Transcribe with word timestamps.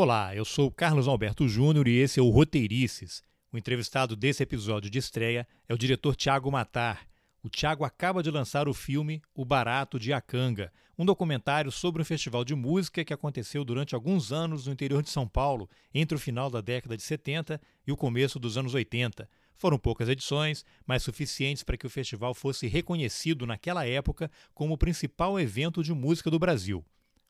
Olá, 0.00 0.32
eu 0.32 0.44
sou 0.44 0.70
Carlos 0.70 1.08
Alberto 1.08 1.48
Júnior 1.48 1.88
e 1.88 1.96
esse 1.96 2.20
é 2.20 2.22
o 2.22 2.28
Roteirices. 2.28 3.20
O 3.52 3.58
entrevistado 3.58 4.14
desse 4.14 4.44
episódio 4.44 4.88
de 4.88 4.96
estreia 4.96 5.44
é 5.68 5.74
o 5.74 5.76
diretor 5.76 6.14
Tiago 6.14 6.52
Matar. 6.52 7.04
O 7.42 7.48
Tiago 7.48 7.84
acaba 7.84 8.22
de 8.22 8.30
lançar 8.30 8.68
o 8.68 8.72
filme 8.72 9.20
O 9.34 9.44
Barato 9.44 9.98
de 9.98 10.12
Acanga, 10.12 10.72
um 10.96 11.04
documentário 11.04 11.72
sobre 11.72 12.00
um 12.00 12.04
festival 12.04 12.44
de 12.44 12.54
música 12.54 13.04
que 13.04 13.12
aconteceu 13.12 13.64
durante 13.64 13.92
alguns 13.92 14.30
anos 14.30 14.68
no 14.68 14.72
interior 14.72 15.02
de 15.02 15.10
São 15.10 15.26
Paulo, 15.26 15.68
entre 15.92 16.14
o 16.14 16.20
final 16.20 16.48
da 16.48 16.60
década 16.60 16.96
de 16.96 17.02
70 17.02 17.60
e 17.84 17.90
o 17.90 17.96
começo 17.96 18.38
dos 18.38 18.56
anos 18.56 18.74
80. 18.74 19.28
Foram 19.56 19.80
poucas 19.80 20.08
edições, 20.08 20.64
mas 20.86 21.02
suficientes 21.02 21.64
para 21.64 21.76
que 21.76 21.88
o 21.88 21.90
festival 21.90 22.34
fosse 22.34 22.68
reconhecido 22.68 23.44
naquela 23.48 23.84
época 23.84 24.30
como 24.54 24.74
o 24.74 24.78
principal 24.78 25.40
evento 25.40 25.82
de 25.82 25.92
música 25.92 26.30
do 26.30 26.38
Brasil. 26.38 26.84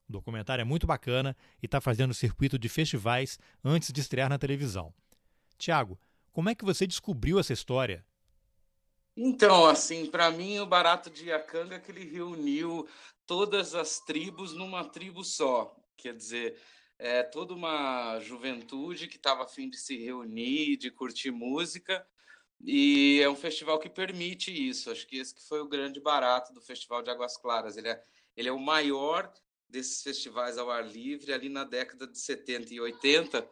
O 0.08 0.12
documentário 0.12 0.62
é 0.62 0.64
muito 0.64 0.86
bacana 0.86 1.36
e 1.62 1.66
está 1.66 1.80
fazendo 1.80 2.14
circuito 2.14 2.58
de 2.58 2.68
festivais 2.68 3.38
antes 3.62 3.92
de 3.92 4.00
estrear 4.00 4.30
na 4.30 4.38
televisão. 4.38 4.92
Tiago, 5.58 5.98
como 6.32 6.48
é 6.48 6.54
que 6.54 6.64
você 6.64 6.86
descobriu 6.86 7.38
essa 7.38 7.52
história? 7.52 8.04
Então, 9.14 9.66
assim, 9.66 10.06
para 10.06 10.30
mim 10.30 10.60
o 10.60 10.66
Barato 10.66 11.10
de 11.10 11.26
Iacanga 11.26 11.74
é 11.74 11.78
que 11.80 11.90
ele 11.90 12.08
reuniu 12.08 12.88
todas 13.26 13.74
as 13.74 14.00
tribos 14.00 14.54
numa 14.54 14.84
tribo 14.84 15.24
só. 15.24 15.76
Quer 15.96 16.14
dizer, 16.14 16.56
é 16.98 17.22
toda 17.22 17.52
uma 17.52 18.18
juventude 18.20 19.08
que 19.08 19.16
estava 19.16 19.42
afim 19.42 19.68
de 19.68 19.76
se 19.76 19.96
reunir, 19.96 20.76
de 20.76 20.90
curtir 20.90 21.30
música, 21.32 22.06
e 22.60 23.20
é 23.22 23.28
um 23.28 23.36
festival 23.36 23.78
que 23.78 23.90
permite 23.90 24.52
isso. 24.52 24.90
Acho 24.90 25.06
que 25.06 25.18
esse 25.18 25.34
que 25.34 25.42
foi 25.46 25.60
o 25.60 25.68
grande 25.68 26.00
barato 26.00 26.52
do 26.52 26.60
Festival 26.60 27.02
de 27.02 27.10
Águas 27.10 27.36
Claras. 27.36 27.76
Ele 27.76 27.88
é, 27.88 28.02
ele 28.36 28.48
é 28.48 28.52
o 28.52 28.58
maior 28.58 29.32
desses 29.68 30.02
festivais 30.02 30.56
ao 30.56 30.70
ar 30.70 30.86
livre 30.86 31.32
ali 31.32 31.48
na 31.48 31.64
década 31.64 32.06
de 32.06 32.18
70 32.18 32.74
e 32.74 32.80
80, 32.80 33.48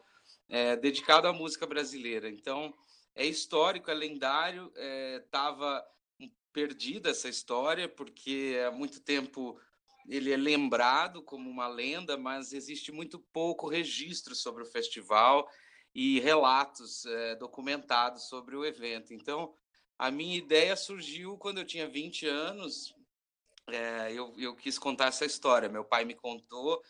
é, 0.49 0.75
dedicado 0.75 1.27
à 1.27 1.33
música 1.33 1.65
brasileira. 1.65 2.29
Então, 2.29 2.73
é 3.15 3.25
histórico, 3.25 3.91
é 3.91 3.93
lendário, 3.93 4.71
estava 5.23 5.85
é, 6.21 6.25
perdida 6.53 7.09
essa 7.09 7.29
história, 7.29 7.87
porque 7.87 8.57
há 8.65 8.71
muito 8.71 8.99
tempo 9.01 9.59
ele 10.07 10.31
é 10.31 10.37
lembrado 10.37 11.21
como 11.21 11.49
uma 11.49 11.67
lenda, 11.67 12.17
mas 12.17 12.53
existe 12.53 12.91
muito 12.91 13.19
pouco 13.33 13.67
registro 13.67 14.33
sobre 14.33 14.63
o 14.63 14.65
festival 14.65 15.49
e 15.93 16.19
relatos 16.19 17.05
é, 17.05 17.35
documentados 17.35 18.29
sobre 18.29 18.55
o 18.55 18.63
evento. 18.65 19.13
Então, 19.13 19.53
a 19.97 20.09
minha 20.11 20.37
ideia 20.37 20.75
surgiu 20.75 21.37
quando 21.37 21.57
eu 21.57 21.65
tinha 21.65 21.87
20 21.87 22.27
anos, 22.27 22.95
é, 23.69 24.11
eu, 24.13 24.33
eu 24.37 24.55
quis 24.55 24.79
contar 24.79 25.07
essa 25.07 25.25
história. 25.25 25.69
Meu 25.69 25.83
pai 25.83 26.05
me 26.05 26.15
contou 26.15 26.81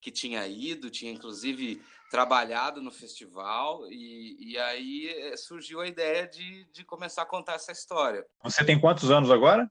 que 0.00 0.10
tinha 0.10 0.46
ido, 0.46 0.90
tinha 0.90 1.10
inclusive 1.10 1.82
trabalhado 2.10 2.80
no 2.80 2.92
festival, 2.92 3.86
e, 3.90 4.52
e 4.52 4.58
aí 4.58 5.08
é, 5.08 5.36
surgiu 5.36 5.80
a 5.80 5.86
ideia 5.88 6.26
de, 6.28 6.64
de 6.70 6.84
começar 6.84 7.22
a 7.22 7.26
contar 7.26 7.54
essa 7.54 7.72
história. 7.72 8.24
Você 8.44 8.64
tem 8.64 8.80
quantos 8.80 9.10
anos 9.10 9.30
agora? 9.30 9.68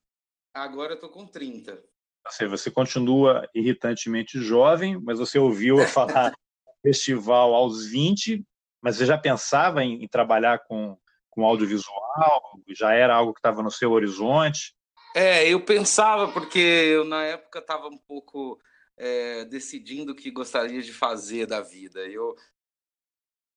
Agora 0.54 0.94
eu 0.94 1.00
tô 1.00 1.10
com 1.10 1.26
30. 1.26 1.82
Você, 2.28 2.48
você 2.48 2.72
continua 2.72 3.48
irritantemente 3.54 4.42
jovem, 4.42 5.00
mas 5.00 5.20
você 5.20 5.38
ouviu 5.38 5.86
falar 5.88 6.34
festival 6.82 7.54
aos 7.54 7.86
20, 7.86 8.44
mas 8.82 8.98
você 8.98 9.06
já 9.06 9.18
pensava 9.18 9.84
em, 9.84 10.04
em 10.04 10.08
trabalhar 10.08 10.60
com, 10.68 10.98
com 11.30 11.46
audiovisual? 11.46 12.60
Já 12.70 12.94
era 12.94 13.16
algo 13.16 13.34
que 13.34 13.40
estava 13.40 13.62
no 13.62 13.72
seu 13.72 13.92
horizonte? 13.92 14.76
É, 15.18 15.48
eu 15.48 15.62
pensava, 15.62 16.30
porque 16.34 16.60
eu 16.60 17.06
na 17.06 17.24
época 17.24 17.60
estava 17.60 17.88
um 17.88 17.98
pouco 17.98 18.60
é, 18.98 19.46
decidindo 19.46 20.12
o 20.12 20.16
que 20.16 20.30
gostaria 20.30 20.82
de 20.82 20.92
fazer 20.92 21.46
da 21.46 21.62
vida. 21.62 22.02
Eu 22.02 22.36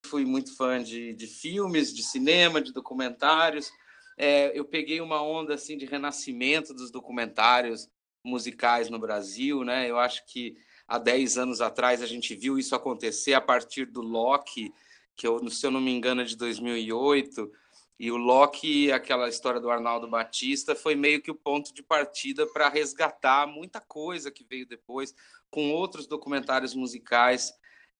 fui 0.06 0.25
muito 0.25 0.56
fã 0.56 0.81
de, 0.81 1.12
de 1.14 1.27
filmes, 1.27 1.92
de 1.92 2.05
cinema, 2.05 2.62
de 2.62 2.73
documentários. 2.73 3.73
É, 4.17 4.56
eu 4.56 4.64
peguei 4.64 5.01
uma 5.01 5.20
onda 5.20 5.55
assim 5.55 5.77
de 5.77 5.85
renascimento 5.85 6.73
dos 6.73 6.92
documentários 6.92 7.91
musicais 8.23 8.89
no 8.89 9.01
Brasil, 9.01 9.64
né? 9.64 9.91
Eu 9.91 9.98
acho 9.98 10.24
que 10.27 10.57
há 10.86 10.97
10 10.97 11.39
anos 11.39 11.61
atrás 11.61 12.02
a 12.02 12.07
gente 12.07 12.36
viu 12.36 12.57
isso 12.57 12.77
acontecer 12.77 13.35
a 13.35 13.41
partir 13.41 13.86
do 13.86 14.01
Loki, 14.01 14.73
que 15.17 15.27
eu, 15.27 15.51
se 15.51 15.67
eu 15.67 15.73
não 15.73 15.80
me 15.80 15.91
engano 15.91 16.20
é 16.20 16.24
de 16.24 16.36
2008 16.36 17.51
e 17.98 18.13
o 18.13 18.17
Loki, 18.17 18.92
aquela 18.92 19.29
história 19.29 19.61
do 19.61 19.70
Arnaldo 19.70 20.07
Batista, 20.07 20.77
foi 20.77 20.95
meio 20.95 21.20
que 21.20 21.33
o 21.33 21.35
ponto 21.35 21.75
de 21.75 21.83
partida 21.83 22.47
para 22.47 22.69
resgatar 22.69 23.47
muita 23.47 23.81
coisa 23.81 24.31
que 24.31 24.45
veio 24.45 24.64
depois 24.64 25.14
com 25.51 25.73
outros 25.73 26.07
documentários 26.07 26.75
musicais 26.75 27.53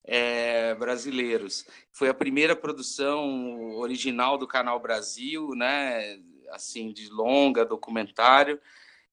é, 0.05 0.73
brasileiros. 0.77 1.67
Foi 1.91 2.09
a 2.09 2.15
primeira 2.15 2.55
produção 2.55 3.73
original 3.77 4.39
do 4.39 4.47
Canal 4.47 4.79
Brasil, 4.79 5.51
né? 5.57 6.21
Assim, 6.51 6.93
de 6.93 7.09
longa 7.11 7.65
documentário. 7.65 8.61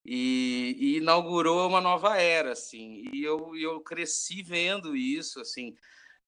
E, 0.05 0.77
e 0.79 0.97
inaugurou 0.97 1.67
uma 1.67 1.81
nova 1.81 2.17
era, 2.17 2.51
assim. 2.51 3.09
E 3.11 3.23
eu, 3.23 3.55
eu 3.57 3.79
cresci 3.79 4.43
vendo 4.43 4.95
isso, 4.95 5.41
assim 5.41 5.75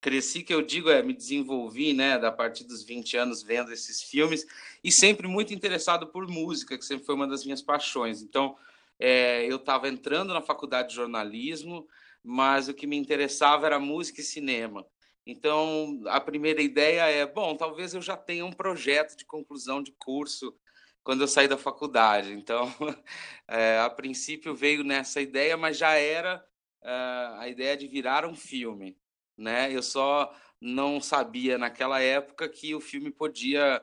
cresci, 0.01 0.43
que 0.43 0.53
eu 0.53 0.61
digo, 0.61 0.89
é, 0.89 1.01
me 1.01 1.13
desenvolvi, 1.13 1.93
né, 1.93 2.17
da 2.17 2.31
partir 2.31 2.63
dos 2.63 2.83
20 2.83 3.17
anos 3.17 3.43
vendo 3.43 3.71
esses 3.71 4.01
filmes 4.03 4.45
e 4.83 4.91
sempre 4.91 5.27
muito 5.27 5.53
interessado 5.53 6.07
por 6.07 6.27
música, 6.27 6.77
que 6.77 6.85
sempre 6.85 7.05
foi 7.05 7.15
uma 7.15 7.27
das 7.27 7.43
minhas 7.43 7.61
paixões. 7.61 8.21
Então, 8.21 8.55
é, 8.99 9.45
eu 9.45 9.57
estava 9.57 9.87
entrando 9.87 10.33
na 10.33 10.41
faculdade 10.41 10.89
de 10.89 10.95
jornalismo, 10.95 11.87
mas 12.23 12.67
o 12.67 12.73
que 12.73 12.87
me 12.87 12.97
interessava 12.97 13.65
era 13.65 13.79
música 13.79 14.21
e 14.21 14.23
cinema. 14.23 14.85
Então, 15.25 16.01
a 16.07 16.21
primeira 16.21 16.61
ideia 16.61 17.01
é, 17.09 17.25
bom, 17.25 17.55
talvez 17.55 17.93
eu 17.93 18.01
já 18.01 18.15
tenha 18.15 18.45
um 18.45 18.51
projeto 18.51 19.15
de 19.17 19.25
conclusão 19.25 19.83
de 19.83 19.91
curso 19.91 20.55
quando 21.03 21.21
eu 21.21 21.27
saí 21.27 21.47
da 21.47 21.57
faculdade. 21.57 22.33
Então, 22.33 22.69
é, 23.47 23.79
a 23.79 23.89
princípio 23.89 24.55
veio 24.55 24.83
nessa 24.83 25.21
ideia, 25.21 25.57
mas 25.57 25.77
já 25.77 25.93
era 25.95 26.43
uh, 26.81 27.39
a 27.39 27.47
ideia 27.49 27.75
de 27.75 27.87
virar 27.87 28.25
um 28.25 28.35
filme 28.35 28.97
né? 29.37 29.71
Eu 29.71 29.83
só 29.83 30.33
não 30.59 30.99
sabia 30.99 31.57
naquela 31.57 32.01
época 32.01 32.49
que 32.49 32.73
o 32.73 32.81
filme 32.81 33.11
podia 33.11 33.81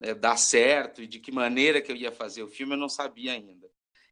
é, 0.00 0.14
dar 0.14 0.36
certo 0.36 1.02
e 1.02 1.06
de 1.06 1.18
que 1.18 1.30
maneira 1.30 1.80
que 1.80 1.92
eu 1.92 1.96
ia 1.96 2.10
fazer 2.10 2.42
o 2.42 2.48
filme, 2.48 2.74
eu 2.74 2.78
não 2.78 2.88
sabia 2.88 3.32
ainda. 3.32 3.68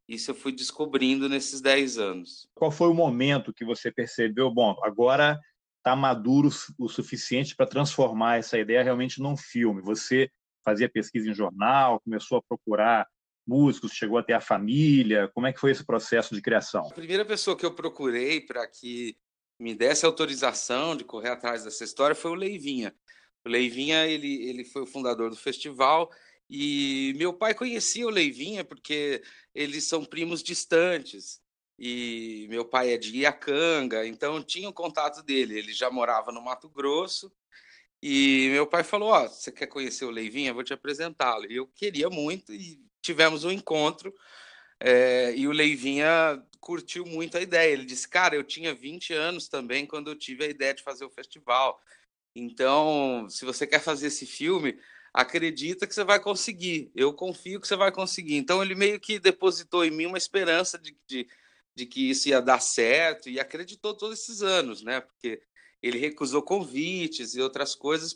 Isso 0.08 0.30
eu 0.30 0.34
fui 0.34 0.52
descobrindo 0.52 1.28
nesses 1.28 1.60
10 1.60 1.98
anos. 1.98 2.48
Qual 2.54 2.70
foi 2.70 2.88
o 2.88 2.94
momento 2.94 3.52
que 3.52 3.64
você 3.64 3.90
percebeu, 3.90 4.50
bom, 4.50 4.76
agora 4.82 5.40
está 5.78 5.96
maduro 5.96 6.50
o 6.78 6.88
suficiente 6.88 7.56
para 7.56 7.66
transformar 7.66 8.38
essa 8.38 8.58
ideia 8.58 8.82
realmente 8.82 9.20
num 9.20 9.36
filme? 9.36 9.80
Você 9.82 10.30
fazia 10.64 10.88
pesquisa 10.88 11.30
em 11.30 11.34
jornal, 11.34 12.00
começou 12.00 12.38
a 12.38 12.42
procurar 12.42 13.06
músicos, 13.46 13.92
chegou 13.92 14.18
até 14.18 14.32
a 14.32 14.40
família? 14.40 15.28
Como 15.34 15.46
é 15.46 15.52
que 15.52 15.60
foi 15.60 15.70
esse 15.70 15.84
processo 15.84 16.34
de 16.34 16.42
criação? 16.42 16.86
A 16.86 16.94
primeira 16.94 17.24
pessoa 17.24 17.56
que 17.56 17.66
eu 17.66 17.74
procurei 17.74 18.40
para 18.40 18.66
que 18.66 19.16
me 19.58 19.74
desse 19.74 20.04
autorização 20.04 20.96
de 20.96 21.04
correr 21.04 21.30
atrás 21.30 21.64
dessa 21.64 21.84
história 21.84 22.14
foi 22.14 22.30
o 22.30 22.34
Leivinha. 22.34 22.94
O 23.44 23.48
Leivinha, 23.48 24.06
ele, 24.06 24.48
ele 24.48 24.64
foi 24.64 24.82
o 24.82 24.86
fundador 24.86 25.30
do 25.30 25.36
festival 25.36 26.10
e 26.48 27.14
meu 27.16 27.32
pai 27.32 27.54
conhecia 27.54 28.06
o 28.06 28.10
Leivinha 28.10 28.64
porque 28.64 29.22
eles 29.54 29.84
são 29.84 30.04
primos 30.04 30.42
distantes. 30.42 31.40
E 31.78 32.46
meu 32.48 32.64
pai 32.64 32.92
é 32.92 32.98
de 32.98 33.16
Iacanga, 33.16 34.06
então 34.06 34.42
tinha 34.42 34.68
o 34.68 34.72
contato 34.72 35.22
dele. 35.22 35.58
Ele 35.58 35.72
já 35.72 35.90
morava 35.90 36.30
no 36.30 36.42
Mato 36.42 36.68
Grosso. 36.68 37.32
E 38.02 38.48
meu 38.50 38.66
pai 38.66 38.84
falou: 38.84 39.10
Ó, 39.10 39.24
oh, 39.24 39.28
você 39.28 39.50
quer 39.50 39.66
conhecer 39.66 40.04
o 40.04 40.10
Leivinha? 40.10 40.52
Vou 40.52 40.62
te 40.62 40.72
apresentá-lo. 40.72 41.50
E 41.50 41.56
eu 41.56 41.66
queria 41.66 42.10
muito 42.10 42.52
e 42.52 42.78
tivemos 43.00 43.44
um 43.44 43.50
encontro. 43.50 44.12
É, 44.84 45.32
e 45.36 45.46
o 45.46 45.52
Leivinha 45.52 46.44
curtiu 46.60 47.06
muito 47.06 47.36
a 47.38 47.40
ideia. 47.40 47.72
Ele 47.72 47.84
disse: 47.84 48.08
Cara, 48.08 48.34
eu 48.34 48.42
tinha 48.42 48.74
20 48.74 49.12
anos 49.12 49.48
também 49.48 49.86
quando 49.86 50.10
eu 50.10 50.16
tive 50.16 50.44
a 50.44 50.48
ideia 50.48 50.74
de 50.74 50.82
fazer 50.82 51.04
o 51.04 51.10
festival. 51.10 51.80
Então, 52.34 53.26
se 53.28 53.44
você 53.44 53.64
quer 53.66 53.80
fazer 53.80 54.08
esse 54.08 54.26
filme, 54.26 54.76
acredita 55.14 55.86
que 55.86 55.94
você 55.94 56.02
vai 56.02 56.18
conseguir. 56.18 56.90
Eu 56.96 57.14
confio 57.14 57.60
que 57.60 57.68
você 57.68 57.76
vai 57.76 57.92
conseguir. 57.92 58.36
Então, 58.36 58.60
ele 58.62 58.74
meio 58.74 58.98
que 58.98 59.20
depositou 59.20 59.84
em 59.84 59.90
mim 59.90 60.06
uma 60.06 60.18
esperança 60.18 60.76
de, 60.78 60.96
de, 61.06 61.28
de 61.76 61.86
que 61.86 62.10
isso 62.10 62.28
ia 62.28 62.40
dar 62.40 62.60
certo 62.60 63.28
e 63.30 63.38
acreditou 63.38 63.94
todos 63.94 64.18
esses 64.18 64.42
anos, 64.42 64.82
né? 64.82 65.00
Porque 65.00 65.40
ele 65.80 65.98
recusou 65.98 66.42
convites 66.42 67.34
e 67.34 67.40
outras 67.40 67.74
coisas 67.74 68.14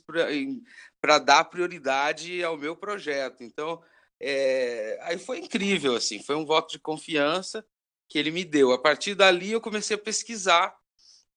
para 1.01 1.19
dar 1.19 1.45
prioridade 1.45 2.43
ao 2.43 2.57
meu 2.57 2.77
projeto. 2.77 3.45
Então, 3.45 3.81
é, 4.21 4.99
aí 5.03 5.19
foi 5.19 5.39
incrível, 5.39 5.95
assim, 5.95 6.23
foi 6.23 6.37
um 6.37 6.47
voto 6.47 6.73
de 6.73 6.79
confiança 6.79 7.65
que 8.09 8.19
ele 8.19 8.31
me 8.31 8.45
deu. 8.45 8.73
A 8.73 8.79
partir 8.79 9.15
dali 9.15 9.53
eu 9.53 9.61
comecei 9.61 9.97
a 9.97 9.99
pesquisar 9.99 10.75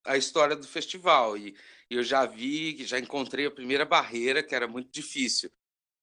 a 0.05 0.17
história 0.17 0.55
do 0.55 0.67
festival 0.67 1.37
e 1.37 1.55
eu 1.89 2.03
já 2.03 2.25
vi, 2.25 2.85
já 2.85 2.99
encontrei 2.99 3.45
a 3.45 3.51
primeira 3.51 3.85
barreira 3.85 4.43
que 4.43 4.55
era 4.55 4.67
muito 4.67 4.91
difícil, 4.91 5.51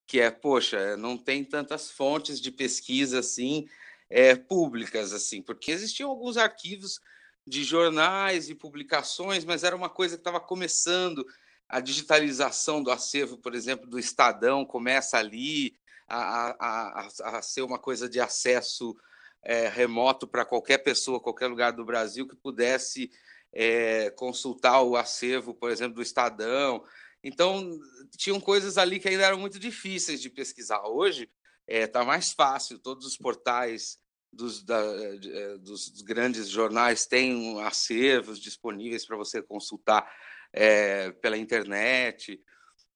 que 0.07 0.21
é, 0.21 0.31
poxa, 0.31 0.97
não 0.97 1.17
tem 1.17 1.45
tantas 1.45 1.91
fontes 1.91 2.41
de 2.41 2.51
pesquisa 2.51 3.21
assim 3.21 3.67
é, 4.11 4.35
públicas 4.37 5.13
assim, 5.13 5.43
porque 5.43 5.71
existiam 5.71 6.11
alguns 6.11 6.37
arquivos 6.37 7.01
de 7.47 7.63
jornais 7.63 8.51
e 8.51 8.55
publicações, 8.55 9.45
mas 9.45 9.63
era 9.63 9.77
uma 9.77 9.89
coisa 9.89 10.17
que 10.17 10.21
estava 10.21 10.41
começando. 10.41 11.25
A 11.69 11.81
digitalização 11.81 12.83
do 12.83 12.91
acervo, 12.91 13.39
por 13.39 13.55
exemplo, 13.55 13.89
do 13.89 13.99
Estadão 13.99 14.65
começa 14.65 15.17
ali 15.17 15.77
a, 16.09 16.51
a, 16.51 17.01
a, 17.01 17.39
a 17.39 17.43
ser 17.43 17.63
uma 17.63 17.79
coisa 17.79 18.09
de 18.09 18.21
acesso 18.21 18.97
é, 19.43 19.69
remoto 19.69 20.27
para 20.27 20.45
qualquer 20.45 20.79
pessoa, 20.79 21.21
qualquer 21.21 21.47
lugar 21.47 21.73
do 21.73 21.85
Brasil 21.85 22.27
que 22.27 22.37
pudesse 22.37 23.11
é, 23.53 24.11
consultar 24.11 24.83
o 24.83 24.97
acervo, 24.97 25.55
por 25.55 25.71
exemplo, 25.71 25.95
do 25.95 26.03
Estadão. 26.03 26.85
Então, 27.23 27.79
tinham 28.17 28.41
coisas 28.41 28.77
ali 28.77 28.99
que 28.99 29.09
ainda 29.09 29.25
eram 29.25 29.39
muito 29.39 29.59
difíceis 29.59 30.21
de 30.21 30.29
pesquisar. 30.29 30.83
Hoje 30.87 31.31
está 31.67 31.83
é, 31.83 31.87
tá 31.87 32.05
mais 32.05 32.33
fácil, 32.33 32.79
todos 32.79 33.07
os 33.07 33.17
portais 33.17 33.99
dos, 34.33 34.63
da, 34.63 34.79
é, 34.79 35.59
dos 35.59 36.03
grandes 36.03 36.49
jornais 36.49 37.07
têm 37.07 37.63
acervos 37.63 38.39
disponíveis 38.39 39.07
para 39.07 39.17
você 39.17 39.43
consultar 39.43 40.09
é, 40.53 41.11
pela 41.13 41.37
internet. 41.37 42.41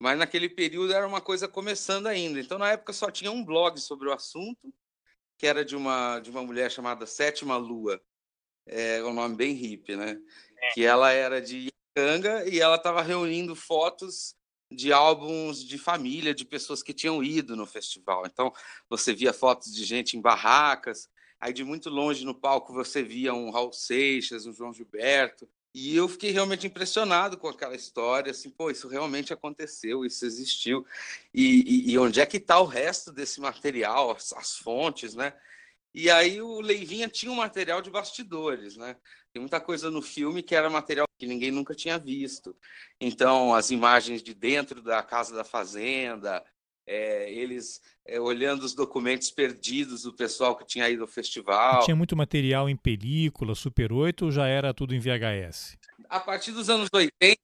Mas 0.01 0.19
naquele 0.19 0.49
período 0.49 0.95
era 0.95 1.07
uma 1.07 1.21
coisa 1.21 1.47
começando 1.47 2.07
ainda. 2.07 2.41
Então, 2.41 2.59
na 2.59 2.71
época, 2.71 2.91
só 2.91 3.11
tinha 3.11 3.31
um 3.31 3.45
blog 3.45 3.79
sobre 3.79 4.09
o 4.09 4.13
assunto, 4.13 4.73
que 5.37 5.47
era 5.47 5.63
de 5.63 5.77
uma, 5.77 6.19
de 6.21 6.31
uma 6.31 6.43
mulher 6.43 6.71
chamada 6.71 7.07
Sétima 7.07 7.59
Lua. 7.59 8.01
É 8.67 9.05
um 9.05 9.13
nome 9.13 9.37
bem 9.37 9.53
hippie, 9.53 9.97
né? 9.97 10.19
É. 10.57 10.71
Que 10.71 10.85
ela 10.85 11.13
era 11.13 11.41
de 11.41 11.69
Ipiranga 11.69 12.49
e 12.49 12.59
ela 12.59 12.77
estava 12.77 13.03
reunindo 13.03 13.55
fotos 13.55 14.35
de 14.73 14.91
álbuns 14.91 15.63
de 15.63 15.77
família, 15.77 16.33
de 16.33 16.47
pessoas 16.47 16.83
que 16.83 16.95
tinham 16.95 17.23
ido 17.23 17.55
no 17.55 17.67
festival. 17.67 18.25
Então, 18.25 18.53
você 18.89 19.13
via 19.13 19.35
fotos 19.35 19.75
de 19.75 19.85
gente 19.85 20.17
em 20.17 20.21
barracas, 20.21 21.11
aí 21.39 21.53
de 21.53 21.63
muito 21.63 21.91
longe 21.91 22.25
no 22.25 22.35
palco 22.35 22.73
você 22.73 23.03
via 23.03 23.35
um 23.35 23.51
Raul 23.51 23.73
Seixas, 23.73 24.47
um 24.47 24.53
João 24.53 24.73
Gilberto, 24.73 25.47
e 25.75 25.97
eu 25.97 26.09
fiquei 26.09 26.31
realmente 26.31 26.67
impressionado 26.67 27.39
com 27.39 27.49
aquela 27.49 27.77
história, 27.77 28.33
assim, 28.33 28.51
pô, 28.51 28.71
isso 28.71 28.89
realmente 28.89 29.33
aconteceu, 29.33 30.05
isso 30.05 30.27
existiu. 30.27 30.85
E, 31.33 31.91
e, 31.91 31.93
e 31.93 31.99
onde 31.99 32.21
é 32.21 32.27
que 32.27 32.39
está 32.39 32.59
o 32.59 32.67
resto 32.67 33.13
desse 33.13 33.41
material, 33.41 34.11
as, 34.11 34.33
as 34.33 34.57
fontes, 34.57 35.15
né? 35.15 35.33
E 35.95 36.11
aí 36.11 36.41
o 36.41 36.61
Leivinha 36.61 37.09
tinha 37.09 37.31
um 37.33 37.37
material 37.37 37.83
de 37.83 37.91
bastidores, 37.91 38.77
né? 38.77 38.97
Tem 39.33 39.41
muita 39.41 39.61
coisa 39.61 39.91
no 39.91 40.03
filme 40.03 40.43
que 40.43 40.55
era 40.55 40.71
material 40.71 41.07
que 41.19 41.27
ninguém 41.27 41.51
nunca 41.51 41.75
tinha 41.75 41.99
visto. 41.99 42.57
Então, 43.01 43.55
as 43.55 43.71
imagens 43.71 44.23
de 44.23 44.35
dentro 44.35 44.83
da 44.83 45.03
casa 45.03 45.35
da 45.35 45.45
fazenda, 45.45 46.45
é, 46.91 47.33
eles 47.33 47.81
é, 48.05 48.19
olhando 48.19 48.65
os 48.65 48.75
documentos 48.75 49.31
perdidos 49.31 50.03
do 50.03 50.13
pessoal 50.13 50.57
que 50.57 50.67
tinha 50.67 50.91
ido 50.91 51.03
ao 51.03 51.09
festival. 51.09 51.85
Tinha 51.85 51.95
muito 51.95 52.17
material 52.17 52.69
em 52.69 52.77
película, 52.77 53.55
Super 53.55 53.93
8, 53.93 54.25
ou 54.25 54.33
já 54.33 54.49
era 54.49 54.75
tudo 54.75 54.93
em 54.93 54.99
VHS? 54.99 55.79
A 56.09 56.19
partir 56.19 56.51
dos 56.51 56.69
anos 56.69 56.89
80, 56.93 57.39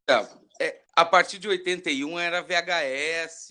é, 0.61 0.83
a 0.97 1.05
partir 1.05 1.39
de 1.39 1.47
81 1.47 2.19
era 2.19 2.43
VHS 2.43 3.51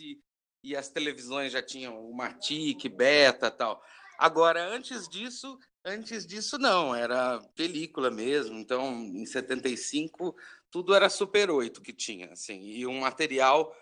e 0.62 0.76
as 0.76 0.90
televisões 0.90 1.54
já 1.54 1.62
tinham 1.62 1.98
o 1.98 2.14
Matic, 2.14 2.90
Beta 2.90 3.50
tal. 3.50 3.82
Agora, 4.18 4.68
antes 4.68 5.08
disso, 5.08 5.58
antes 5.86 6.26
disso 6.26 6.58
não, 6.58 6.94
era 6.94 7.40
película 7.56 8.12
mesmo. 8.12 8.58
Então, 8.60 8.92
em 8.92 9.26
75, 9.26 10.36
tudo 10.70 10.94
era 10.94 11.08
Super 11.08 11.50
8 11.50 11.82
que 11.82 11.94
tinha, 11.94 12.34
assim, 12.34 12.62
e 12.62 12.86
um 12.86 13.00
material 13.00 13.74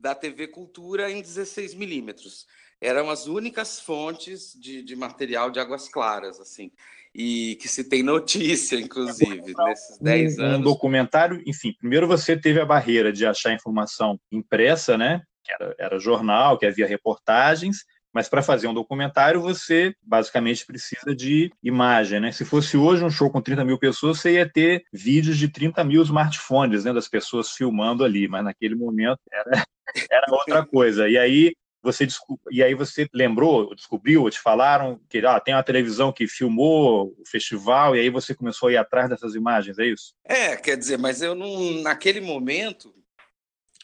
da 0.00 0.14
TV 0.14 0.48
Cultura 0.48 1.10
em 1.10 1.20
16 1.20 1.74
milímetros. 1.74 2.46
Eram 2.80 3.10
as 3.10 3.26
únicas 3.26 3.78
fontes 3.78 4.58
de, 4.58 4.82
de, 4.82 4.96
material 4.96 5.50
de 5.50 5.60
águas 5.60 5.88
claras, 5.88 6.40
assim, 6.40 6.72
e 7.14 7.56
que 7.60 7.68
se 7.68 7.84
tem 7.84 8.02
notícia, 8.02 8.80
inclusive, 8.80 9.52
nesses 9.54 9.98
10 10.00 10.38
um, 10.38 10.42
anos. 10.42 10.58
Um 10.58 10.62
documentário, 10.62 11.42
enfim, 11.46 11.74
primeiro 11.78 12.06
você 12.06 12.36
teve 12.36 12.58
a 12.58 12.64
barreira 12.64 13.12
de 13.12 13.26
achar 13.26 13.52
informação 13.52 14.18
impressa, 14.32 14.96
né? 14.96 15.22
Que 15.44 15.52
era, 15.52 15.74
era 15.78 15.98
jornal, 15.98 16.58
que 16.58 16.64
havia 16.64 16.86
reportagens, 16.86 17.84
mas 18.12 18.28
para 18.28 18.42
fazer 18.42 18.66
um 18.66 18.74
documentário, 18.74 19.40
você 19.40 19.94
basicamente 20.02 20.66
precisa 20.66 21.14
de 21.14 21.52
imagem, 21.62 22.20
né? 22.20 22.32
Se 22.32 22.44
fosse 22.44 22.76
hoje 22.76 23.04
um 23.04 23.10
show 23.10 23.30
com 23.30 23.40
30 23.40 23.64
mil 23.64 23.78
pessoas, 23.78 24.18
você 24.18 24.34
ia 24.34 24.50
ter 24.50 24.82
vídeos 24.92 25.38
de 25.38 25.48
30 25.48 25.84
mil 25.84 26.02
smartphones, 26.02 26.84
né? 26.84 26.92
Das 26.92 27.08
pessoas 27.08 27.50
filmando 27.50 28.04
ali, 28.04 28.26
mas 28.26 28.42
naquele 28.42 28.74
momento 28.74 29.20
era, 29.30 29.64
era 30.10 30.26
outra 30.30 30.64
coisa. 30.64 31.08
E 31.08 31.16
aí 31.18 31.54
você 31.82 32.06
e 32.50 32.62
aí 32.62 32.74
você 32.74 33.08
lembrou, 33.12 33.74
descobriu, 33.74 34.28
te 34.28 34.38
falaram 34.38 35.00
que 35.08 35.18
ah, 35.18 35.40
tem 35.40 35.54
uma 35.54 35.62
televisão 35.62 36.12
que 36.12 36.26
filmou 36.26 37.14
o 37.18 37.26
festival 37.26 37.96
e 37.96 38.00
aí 38.00 38.10
você 38.10 38.34
começou 38.34 38.68
a 38.68 38.72
ir 38.72 38.76
atrás 38.76 39.08
dessas 39.08 39.34
imagens, 39.34 39.78
é 39.78 39.86
isso? 39.86 40.14
É, 40.24 40.56
quer 40.56 40.76
dizer, 40.76 40.98
mas 40.98 41.22
eu 41.22 41.34
não 41.34 41.82
naquele 41.82 42.20
momento 42.20 42.94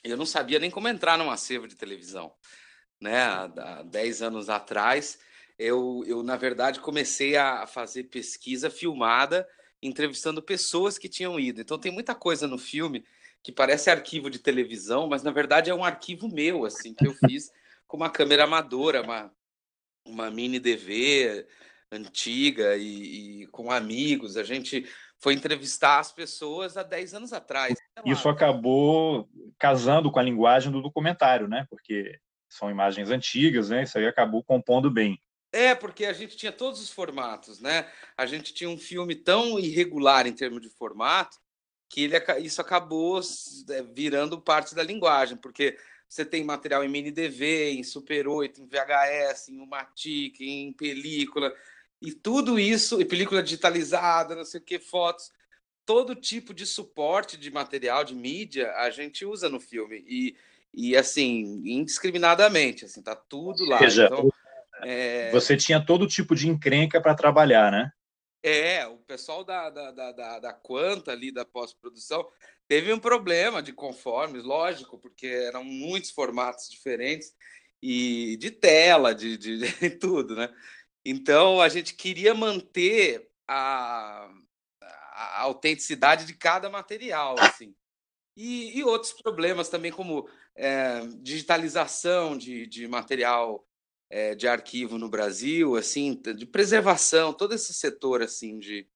eu 0.05 0.17
não 0.17 0.27
sabia 0.27 0.59
nem 0.59 0.71
como 0.71 0.89
entrar 0.89 1.17
num 1.17 1.31
acervo 1.31 1.67
de 1.67 1.75
televisão 1.75 2.33
né, 3.01 3.23
há 3.23 3.83
10 3.85 4.23
anos 4.23 4.49
atrás, 4.49 5.19
eu, 5.59 6.03
eu, 6.07 6.23
na 6.23 6.37
verdade, 6.37 6.81
comecei 6.81 7.37
a 7.37 7.67
fazer 7.67 8.05
pesquisa 8.05 8.71
filmada, 8.71 9.47
entrevistando 9.83 10.43
pessoas 10.43 10.99
que 10.99 11.09
tinham 11.09 11.39
ido. 11.39 11.61
Então, 11.61 11.79
tem 11.79 11.93
muita 11.93 12.15
coisa 12.15 12.47
no 12.47 12.59
filme 12.59 13.05
que 13.47 13.53
parece 13.53 13.89
arquivo 13.89 14.29
de 14.29 14.41
televisão, 14.41 15.07
mas, 15.07 15.23
na 15.23 15.31
verdade, 15.31 15.71
é 15.71 15.75
um 15.75 15.85
arquivo 15.85 16.27
meu, 16.27 16.65
assim, 16.65 16.93
que 16.93 17.07
eu 17.07 17.15
fiz 17.15 17.49
com 17.87 17.97
uma 17.97 18.11
câmera 18.11 18.43
amadora, 18.43 19.03
uma, 19.03 19.33
uma 20.05 20.29
mini 20.33 20.59
DV 20.59 21.47
antiga 21.93 22.77
e, 22.77 23.43
e 23.43 23.47
com 23.47 23.71
amigos. 23.71 24.37
A 24.37 24.43
gente 24.43 24.85
foi 25.21 25.35
entrevistar 25.35 26.01
as 26.01 26.11
pessoas 26.11 26.77
há 26.77 26.83
10 26.83 27.15
anos 27.15 27.33
atrás. 27.33 27.79
Isso 28.05 28.29
acabou 28.29 29.29
casando 29.57 30.11
com 30.11 30.19
a 30.19 30.25
linguagem 30.25 30.73
do 30.73 30.83
documentário, 30.83 31.47
né? 31.47 31.69
Porque 31.71 32.19
são 32.49 32.69
imagens 32.69 33.11
antigas, 33.11 33.71
né? 33.71 33.85
Isso 33.85 33.97
aí 33.97 34.09
acabou 34.09 34.43
compondo 34.43 34.91
bem. 34.91 35.23
É, 35.53 35.73
porque 35.73 36.05
a 36.05 36.13
gente 36.13 36.37
tinha 36.37 36.51
todos 36.51 36.81
os 36.83 36.91
formatos, 36.91 37.61
né? 37.61 37.89
A 38.17 38.27
gente 38.27 38.53
tinha 38.53 38.69
um 38.69 38.77
filme 38.77 39.15
tão 39.15 39.57
irregular 39.57 40.27
em 40.27 40.33
termos 40.33 40.61
de 40.61 40.69
formato 40.69 41.46
que 41.89 42.05
ele, 42.05 42.17
isso 42.41 42.61
acabou 42.61 43.21
é, 43.71 43.83
virando 43.83 44.41
parte 44.41 44.75
da 44.75 44.83
linguagem, 44.83 45.37
porque 45.37 45.77
você 46.09 46.25
tem 46.25 46.45
material 46.45 46.85
em 46.85 46.89
mini 46.89 47.11
DV, 47.11 47.73
em 47.73 47.83
Super 47.83 48.29
8, 48.29 48.61
em 48.61 48.67
VHS, 48.67 49.49
em 49.49 49.61
Umatic, 49.61 50.41
em 50.41 50.73
película, 50.73 51.53
e 52.01 52.13
tudo 52.13 52.59
isso, 52.59 53.01
e 53.01 53.05
película 53.05 53.43
digitalizada, 53.43 54.37
não 54.37 54.45
sei 54.45 54.61
o 54.61 54.65
que, 54.65 54.79
fotos, 54.79 55.33
todo 55.85 56.15
tipo 56.15 56.53
de 56.53 56.67
suporte 56.67 57.37
de 57.37 57.51
material, 57.51 58.05
de 58.05 58.15
mídia, 58.15 58.73
a 58.73 58.91
gente 58.91 59.25
usa 59.25 59.49
no 59.49 59.61
filme. 59.61 60.05
E, 60.07 60.37
e 60.75 60.97
assim, 60.97 61.63
indiscriminadamente, 61.65 62.85
assim, 62.85 63.03
tá 63.03 63.17
tudo 63.17 63.65
lá. 63.65 63.79
Seja, 63.79 64.07
então, 64.07 64.31
é... 64.83 65.31
Você 65.31 65.57
tinha 65.57 65.85
todo 65.85 66.07
tipo 66.07 66.35
de 66.35 66.49
encrenca 66.49 67.01
para 67.01 67.15
trabalhar, 67.15 67.71
né? 67.71 67.93
É, 68.49 68.87
o 68.87 68.99
pessoal 68.99 69.43
da, 69.43 69.69
da, 69.71 69.91
da, 69.91 70.39
da 70.39 70.53
Quanta 70.53 71.11
ali, 71.11 71.33
da 71.33 71.45
pós-produção, 71.45 72.31
teve 72.69 72.93
um 72.93 72.99
problema 73.01 73.61
de 73.61 73.73
conformes, 73.73 74.45
lógico, 74.45 75.01
porque 75.01 75.27
eram 75.27 75.65
muitos 75.65 76.13
formatos 76.13 76.71
diferentes 76.71 77.35
e 77.83 78.37
de 78.37 78.53
tela, 78.53 79.13
de, 79.13 79.37
de, 79.37 79.59
de 79.67 79.91
tudo, 79.91 80.37
né? 80.37 80.49
Então, 81.05 81.61
a 81.61 81.69
gente 81.69 81.95
queria 81.95 82.35
manter 82.35 83.29
a, 83.49 84.31
a 84.81 85.41
autenticidade 85.41 86.25
de 86.25 86.35
cada 86.35 86.71
material, 86.71 87.35
assim. 87.41 87.75
E, 88.37 88.79
e 88.79 88.85
outros 88.85 89.13
problemas 89.13 89.69
também, 89.69 89.91
como 89.91 90.29
é, 90.55 91.01
digitalização 91.21 92.39
de, 92.39 92.65
de 92.69 92.87
material 92.87 93.66
é, 94.09 94.35
de 94.35 94.47
arquivo 94.47 94.99
no 94.99 95.09
Brasil, 95.09 95.77
assim, 95.77 96.21
de 96.37 96.47
preservação, 96.47 97.33
todo 97.33 97.55
esse 97.55 97.75
setor 97.75 98.23
assim 98.23 98.59
de, 98.59 98.87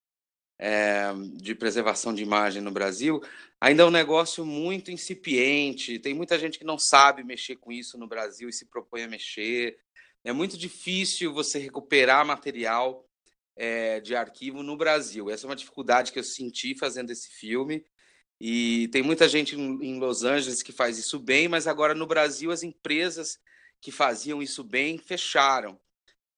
é, 0.58 1.12
de 1.34 1.54
preservação 1.54 2.14
de 2.14 2.22
imagem 2.22 2.62
no 2.62 2.70
Brasil, 2.70 3.20
ainda 3.60 3.82
é 3.82 3.86
um 3.86 3.90
negócio 3.90 4.44
muito 4.44 4.90
incipiente. 4.90 5.98
Tem 5.98 6.14
muita 6.14 6.38
gente 6.38 6.58
que 6.58 6.64
não 6.64 6.78
sabe 6.78 7.24
mexer 7.24 7.56
com 7.56 7.72
isso 7.72 7.98
no 7.98 8.06
Brasil 8.06 8.48
e 8.48 8.52
se 8.52 8.66
propõe 8.66 9.02
a 9.02 9.08
mexer. 9.08 9.78
É 10.24 10.32
muito 10.32 10.56
difícil 10.56 11.32
você 11.32 11.58
recuperar 11.58 12.24
material 12.24 13.06
é, 13.56 14.00
de 14.00 14.14
arquivo 14.14 14.62
no 14.62 14.76
Brasil. 14.76 15.30
Essa 15.30 15.46
é 15.46 15.48
uma 15.48 15.56
dificuldade 15.56 16.12
que 16.12 16.18
eu 16.18 16.24
senti 16.24 16.74
fazendo 16.74 17.10
esse 17.10 17.28
filme. 17.30 17.84
E 18.40 18.88
tem 18.88 19.02
muita 19.02 19.28
gente 19.28 19.54
em 19.54 19.98
Los 19.98 20.24
Angeles 20.24 20.62
que 20.62 20.72
faz 20.72 20.96
isso 20.98 21.18
bem, 21.18 21.46
mas 21.46 21.66
agora 21.66 21.94
no 21.94 22.06
Brasil 22.06 22.50
as 22.50 22.62
empresas 22.62 23.38
que 23.80 23.90
faziam 23.90 24.42
isso 24.42 24.62
bem 24.62 24.99
fecharam. 24.99 25.80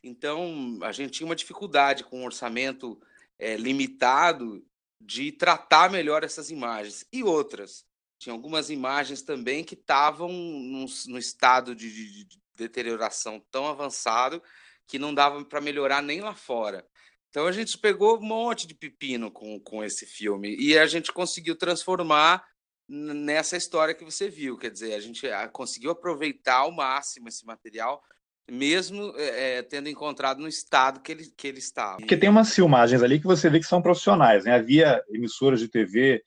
Então 0.03 0.79
a 0.83 0.93
gente 0.93 1.13
tinha 1.13 1.27
uma 1.27 1.37
dificuldade 1.37 2.05
com 2.05 2.21
um 2.21 2.25
orçamento 2.25 3.01
é, 3.39 3.57
limitado 3.57 4.65
de 5.01 5.33
tratar 5.33 5.91
melhor 5.91 6.25
essas 6.25 6.51
imagens. 6.51 7.05
E 7.13 7.23
outras. 7.23 7.85
Tinha 8.19 8.33
algumas 8.33 8.71
imagens 8.71 9.21
também 9.23 9.65
que 9.65 9.75
estavam 9.75 10.29
no, 10.29 11.19
estado 11.19 11.75
de, 11.75 11.91
de, 11.91 12.25
de 12.25 12.43
deterioração 12.55 13.45
tão 13.51 13.67
avançado 13.67 14.41
que 14.87 14.99
não 14.99 15.13
dava 15.13 15.45
para 15.45 15.61
melhorar 15.61 16.03
nem 16.03 16.21
lá 16.21 16.35
fora. 16.35 16.87
Então 17.31 17.47
a 17.47 17.53
gente 17.53 17.79
pegou 17.79 18.19
um 18.19 18.23
monte 18.23 18.67
de 18.67 18.75
pepino 18.75 19.31
com, 19.31 19.59
com 19.59 19.83
esse 19.83 20.07
filme 20.07 20.55
e 20.57 20.79
a 20.79 20.87
gente 20.87 21.11
conseguiu 21.11 21.57
transformar 21.57 22.47
nessa 22.93 23.57
história 23.57 23.95
que 23.95 24.05
você 24.05 24.29
viu. 24.29 24.59
Quer 24.59 24.71
dizer, 24.71 24.95
a 24.95 25.01
gente 25.01 25.27
ah, 25.27 25.49
conseguiu 25.49 25.91
aproveitar 25.91 26.57
ao 26.57 26.71
máximo 26.71 27.27
esse 27.29 27.47
material, 27.47 28.03
mesmo 28.51 29.15
é, 29.17 29.63
tendo 29.63 29.89
encontrado 29.89 30.41
no 30.41 30.49
estado 30.49 31.01
que 31.01 31.11
ele, 31.11 31.33
que 31.35 31.49
ele 31.49 31.59
estava. 31.59 31.97
Porque 31.97 32.17
tem 32.17 32.29
umas 32.29 32.55
filmagens 32.55 33.03
ali 33.03 33.19
que 33.19 33.27
você 33.27 33.49
vê 33.49 33.59
que 33.59 33.67
são 33.67 33.81
profissionais, 33.81 34.45
né? 34.45 34.55
Havia 34.55 35.03
emissoras 35.09 35.59
de 35.59 35.69
TV 35.69 36.23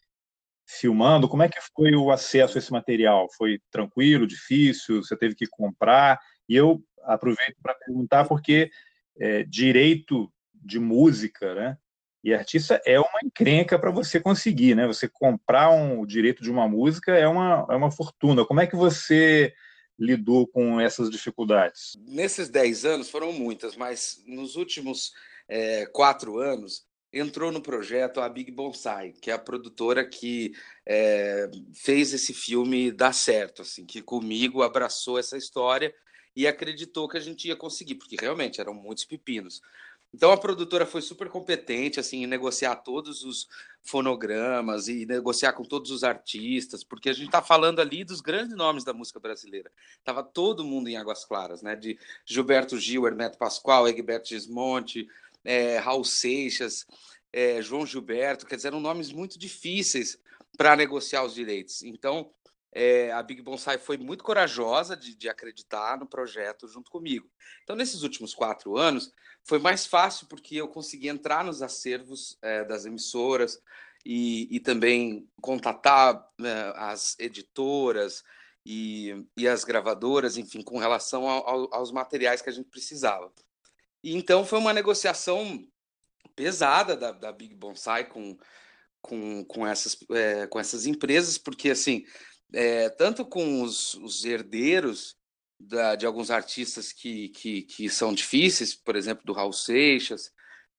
filmando. 0.67 1.29
Como 1.29 1.43
é 1.43 1.49
que 1.49 1.59
foi 1.75 1.95
o 1.95 2.09
acesso 2.09 2.57
a 2.57 2.59
esse 2.59 2.71
material? 2.71 3.27
Foi 3.37 3.59
tranquilo, 3.69 4.25
difícil? 4.25 5.03
Você 5.03 5.15
teve 5.15 5.35
que 5.35 5.45
comprar? 5.45 6.19
E 6.49 6.55
eu 6.55 6.83
aproveito 7.03 7.57
para 7.61 7.75
perguntar 7.75 8.25
porque 8.25 8.71
é, 9.19 9.43
direito 9.43 10.31
de 10.51 10.79
música, 10.79 11.53
né? 11.53 11.77
E 12.25 12.33
artista 12.33 12.81
é 12.87 12.99
uma 12.99 13.19
encrenca 13.23 13.77
para 13.77 13.91
você 13.91 14.19
conseguir, 14.19 14.73
né? 14.73 14.87
Você 14.87 15.07
comprar 15.07 15.69
um, 15.69 15.99
o 15.99 16.07
direito 16.07 16.41
de 16.41 16.49
uma 16.49 16.67
música 16.67 17.11
é 17.11 17.27
uma, 17.27 17.67
é 17.69 17.75
uma 17.75 17.91
fortuna. 17.91 18.43
Como 18.43 18.59
é 18.59 18.65
que 18.65 18.75
você 18.75 19.53
lidou 19.97 20.47
com 20.47 20.81
essas 20.81 21.11
dificuldades? 21.11 21.93
Nesses 21.99 22.49
10 22.49 22.83
anos 22.83 23.11
foram 23.11 23.31
muitas, 23.31 23.75
mas 23.75 24.23
nos 24.25 24.55
últimos 24.55 25.13
é, 25.47 25.85
quatro 25.85 26.39
anos 26.39 26.87
entrou 27.13 27.51
no 27.51 27.61
projeto 27.61 28.19
a 28.19 28.27
Big 28.27 28.51
Bonsai, 28.51 29.13
que 29.21 29.29
é 29.29 29.33
a 29.35 29.39
produtora 29.39 30.03
que 30.03 30.51
é, 30.83 31.47
fez 31.75 32.11
esse 32.11 32.33
filme 32.33 32.91
dar 32.91 33.13
certo, 33.13 33.61
assim, 33.61 33.85
que 33.85 34.01
comigo 34.01 34.63
abraçou 34.63 35.19
essa 35.19 35.37
história 35.37 35.93
e 36.35 36.47
acreditou 36.47 37.07
que 37.07 37.17
a 37.17 37.21
gente 37.21 37.47
ia 37.47 37.55
conseguir, 37.55 37.95
porque 37.95 38.17
realmente 38.19 38.59
eram 38.59 38.73
muitos 38.73 39.05
pepinos. 39.05 39.61
Então 40.15 40.31
a 40.31 40.37
produtora 40.37 40.85
foi 40.85 41.01
super 41.01 41.27
competente 41.27 41.99
assim 41.99 42.23
em 42.23 42.25
negociar 42.25 42.77
todos 42.77 43.25
os 43.25 43.49
fonogramas 43.83 44.87
e 44.87 45.05
negociar 45.05 45.51
com 45.51 45.65
todos 45.65 45.91
os 45.91 46.05
artistas, 46.05 46.85
porque 46.85 47.09
a 47.09 47.13
gente 47.13 47.25
está 47.25 47.41
falando 47.41 47.81
ali 47.81 48.05
dos 48.05 48.21
grandes 48.21 48.55
nomes 48.55 48.85
da 48.85 48.93
música 48.93 49.19
brasileira. 49.19 49.69
Tava 50.05 50.23
todo 50.23 50.63
mundo 50.63 50.87
em 50.87 50.95
Águas 50.95 51.25
Claras, 51.25 51.61
né? 51.61 51.75
De 51.75 51.99
Gilberto 52.25 52.79
Gil, 52.79 53.05
Hermeto 53.05 53.37
Pascoal, 53.37 53.89
Egberto 53.89 54.29
Gismonte, 54.29 55.05
é, 55.43 55.79
Raul 55.79 56.05
Seixas, 56.05 56.87
é, 57.33 57.61
João 57.61 57.85
Gilberto, 57.85 58.45
quer 58.45 58.55
dizer, 58.55 58.69
eram 58.69 58.79
nomes 58.79 59.11
muito 59.11 59.37
difíceis 59.37 60.17
para 60.57 60.77
negociar 60.77 61.25
os 61.25 61.33
direitos. 61.33 61.83
Então 61.83 62.31
é, 62.75 63.09
a 63.13 63.23
Big 63.23 63.41
Bonsai 63.41 63.77
foi 63.77 63.97
muito 63.97 64.21
corajosa 64.21 64.97
de, 64.97 65.15
de, 65.15 65.29
acreditar 65.29 65.97
no 65.97 66.05
projeto 66.05 66.67
junto 66.67 66.91
comigo. 66.91 67.31
Então, 67.63 67.73
nesses 67.73 68.03
últimos 68.03 68.35
quatro 68.35 68.77
anos, 68.77 69.13
foi 69.45 69.59
mais 69.59 69.85
fácil 69.85 70.27
porque 70.27 70.57
eu 70.57 70.67
consegui 70.67 71.07
entrar 71.07 71.45
nos 71.45 71.61
acervos 71.61 72.37
é, 72.41 72.65
das 72.65 72.85
emissoras 72.85 73.61
e, 74.05 74.53
e 74.53 74.59
também 74.59 75.25
contatar 75.41 76.29
né, 76.37 76.73
as 76.75 77.15
editoras 77.17 78.25
e, 78.65 79.25
e, 79.37 79.47
as 79.47 79.63
gravadoras, 79.63 80.35
enfim, 80.35 80.61
com 80.61 80.77
relação 80.77 81.29
ao, 81.29 81.47
ao, 81.47 81.73
aos 81.75 81.93
materiais 81.93 82.41
que 82.41 82.49
a 82.49 82.53
gente 82.53 82.69
precisava. 82.69 83.31
E 84.03 84.17
então 84.17 84.45
foi 84.45 84.59
uma 84.59 84.73
negociação 84.73 85.65
pesada 86.35 86.97
da, 86.97 87.13
da 87.13 87.31
Big 87.31 87.55
Bonsai 87.55 88.03
com, 88.09 88.37
com, 89.01 89.45
com, 89.45 89.65
essas, 89.65 89.97
é, 90.09 90.45
com 90.47 90.59
essas 90.59 90.85
empresas, 90.85 91.37
porque 91.37 91.69
assim 91.69 92.03
é, 92.55 92.89
tanto 92.89 93.25
com 93.25 93.61
os, 93.61 93.95
os 93.95 94.23
herdeiros 94.23 95.17
da, 95.59 95.95
de 95.95 96.05
alguns 96.05 96.31
artistas 96.31 96.93
que, 96.93 97.27
que, 97.29 97.63
que, 97.63 97.89
são 97.89 98.13
difíceis, 98.13 98.73
por 98.73 98.95
exemplo, 98.95 99.25
do 99.25 99.33
Raul 99.33 99.51
Seixas, 99.51 100.31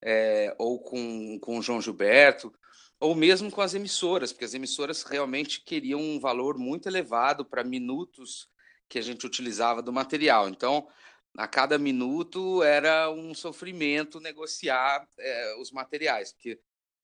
é, 0.03 0.55
ou 0.59 0.81
com, 0.81 1.39
com 1.39 1.59
o 1.59 1.63
João 1.63 1.81
Gilberto, 1.81 2.51
ou 2.99 3.15
mesmo 3.15 3.51
com 3.51 3.61
as 3.61 3.75
emissoras, 3.75 4.33
porque 4.33 4.47
as 4.47 4.55
emissoras 4.55 5.03
realmente 5.03 5.63
queriam 5.63 6.01
um 6.01 6.19
valor 6.19 6.57
muito 6.57 6.89
elevado 6.89 7.45
para 7.45 7.63
minutos 7.63 8.49
que 8.89 8.99
a 8.99 9.03
gente 9.03 9.27
utilizava 9.27 9.83
do 9.83 9.93
material. 9.93 10.49
Então, 10.49 10.89
a 11.37 11.47
cada 11.47 11.79
minuto 11.79 12.63
era 12.63 13.11
um 13.11 13.35
sofrimento 13.35 14.19
negociar 14.19 15.07
é, 15.19 15.57
os 15.61 15.71
materiais, 15.71 16.33
porque 16.33 16.59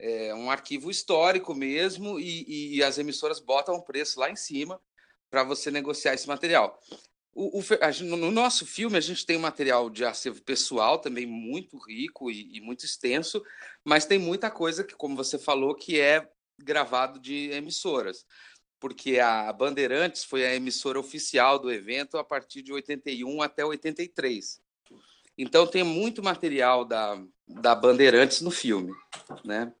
é 0.05 0.35
um 0.35 0.51
arquivo 0.51 0.91
histórico 0.91 1.55
mesmo 1.55 2.19
e, 2.19 2.75
e 2.75 2.83
as 2.83 2.97
emissoras 2.97 3.39
botam 3.39 3.75
o 3.75 3.81
preço 3.81 4.19
lá 4.19 4.29
em 4.29 4.35
cima 4.35 4.79
para 5.29 5.45
você 5.45 5.71
negociar 5.71 6.13
esse 6.13 6.27
material. 6.27 6.77
O, 7.33 7.59
o, 7.59 7.63
a, 7.79 8.03
no 8.03 8.29
nosso 8.29 8.65
filme, 8.65 8.97
a 8.97 9.01
gente 9.01 9.25
tem 9.25 9.37
um 9.37 9.41
material 9.41 9.89
de 9.89 10.03
acervo 10.03 10.41
pessoal 10.41 10.99
também 10.99 11.25
muito 11.25 11.77
rico 11.77 12.29
e, 12.29 12.57
e, 12.57 12.59
muito 12.59 12.85
extenso, 12.85 13.41
mas 13.83 14.05
tem 14.05 14.19
muita 14.19 14.51
coisa 14.51 14.83
que, 14.83 14.93
como 14.93 15.15
você 15.15 15.39
falou, 15.39 15.73
que 15.73 15.99
é 15.99 16.29
gravado 16.59 17.17
de 17.17 17.49
emissoras, 17.51 18.25
porque 18.81 19.19
a 19.19 19.51
Bandeirantes 19.53 20.25
foi 20.25 20.45
a 20.45 20.53
emissora 20.53 20.99
oficial 20.99 21.57
do 21.57 21.71
evento 21.71 22.17
a 22.17 22.25
partir 22.25 22.61
de 22.61 22.73
81 22.73 23.41
até 23.41 23.65
83. 23.65 24.61
Então 25.37 25.65
tem 25.65 25.83
muito 25.83 26.21
material 26.21 26.83
da, 26.83 27.19
da 27.47 27.73
Bandeirantes 27.73 28.41
no 28.41 28.51
filme, 28.51 28.93
né? 29.45 29.73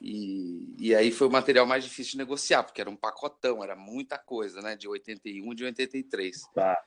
E, 0.00 0.74
e 0.78 0.94
aí 0.94 1.10
foi 1.10 1.26
o 1.26 1.30
material 1.30 1.66
mais 1.66 1.84
difícil 1.84 2.12
de 2.12 2.18
negociar, 2.18 2.62
porque 2.62 2.80
era 2.80 2.90
um 2.90 2.96
pacotão, 2.96 3.62
era 3.62 3.74
muita 3.74 4.18
coisa, 4.18 4.60
né? 4.60 4.76
De 4.76 4.88
81 4.88 5.54
de 5.54 5.64
83. 5.64 6.42
Tá. 6.54 6.82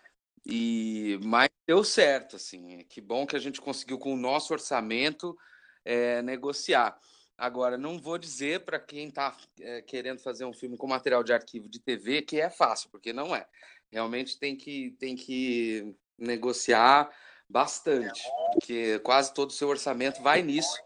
E, 0.46 1.20
mas 1.24 1.50
deu 1.68 1.84
certo, 1.84 2.36
assim. 2.36 2.86
Que 2.90 3.02
bom 3.02 3.26
que 3.26 3.36
a 3.36 3.40
gente 3.40 3.62
conseguiu, 3.62 3.98
com 3.98 4.14
o 4.14 4.18
nosso 4.18 4.54
orçamento, 4.54 5.38
é, 5.84 6.22
negociar. 6.22 7.00
Agora, 7.38 7.78
não 7.78 7.98
vou 7.98 8.18
dizer 8.18 8.66
para 8.66 8.80
quem 8.80 9.08
está 9.08 9.36
é, 9.62 9.82
querendo 9.82 10.20
fazer 10.20 10.46
um 10.46 10.54
filme 10.54 10.78
com 10.78 10.88
material 10.88 11.24
de 11.24 11.32
arquivo 11.32 11.70
de 11.70 11.80
TV 11.80 12.22
que 12.22 12.40
é 12.40 12.50
fácil, 12.50 12.90
porque 12.90 13.14
não 13.14 13.36
é. 13.36 13.48
Realmente 13.92 14.38
tem 14.38 14.56
que, 14.56 14.92
tem 15.00 15.16
que 15.16 15.96
negociar 16.18 17.10
bastante, 17.50 18.22
porque 18.54 19.00
quase 19.00 19.34
todo 19.34 19.50
o 19.50 19.54
seu 19.54 19.70
orçamento 19.70 20.22
vai 20.22 20.44
nisso 20.44 20.78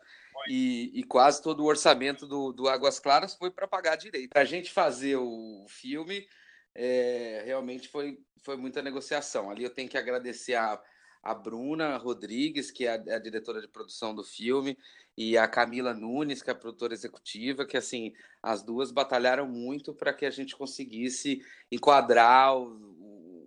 e, 0.48 0.92
e, 0.94 1.04
quase 1.04 1.42
todo 1.42 1.62
o 1.62 1.68
orçamento 1.68 2.28
do, 2.28 2.52
do 2.52 2.68
Águas 2.68 3.00
Claras 3.00 3.36
foi 3.36 3.52
para 3.52 3.68
pagar 3.68 3.96
direito. 3.96 4.30
Para 4.30 4.42
a 4.42 4.46
gente 4.46 4.72
fazer 4.72 5.16
o 5.16 5.66
filme, 5.68 6.28
é, 6.76 7.44
realmente 7.46 7.88
foi, 7.88 8.20
foi 8.44 8.58
muita 8.58 8.82
negociação. 8.82 9.50
Ali 9.50 9.64
eu 9.64 9.70
tenho 9.70 9.90
que 9.90 9.98
agradecer 9.98 10.56
a, 10.56 10.82
a 11.22 11.34
Bruna 11.34 11.98
Rodrigues, 11.98 12.72
que 12.72 12.86
é 12.86 12.92
a, 12.92 13.16
a, 13.16 13.20
diretora 13.20 13.62
de 13.62 13.68
produção 13.68 14.14
do 14.14 14.24
filme, 14.24 14.78
e 15.18 15.38
a 15.38 15.48
Camila 15.48 15.94
Nunes, 15.94 16.42
que 16.42 16.50
é 16.50 16.54
a 16.54 16.56
produtora 16.56 16.94
executiva, 16.94 17.66
que 17.66 17.78
assim 17.78 18.14
as 18.42 18.64
duas 18.64 18.92
batalharam 18.92 19.48
muito 19.48 19.94
para 19.94 20.14
que 20.14 20.26
a 20.26 20.32
gente 20.32 20.56
conseguisse 20.56 21.42
enquadrar 21.72 22.58
o, 22.58 22.94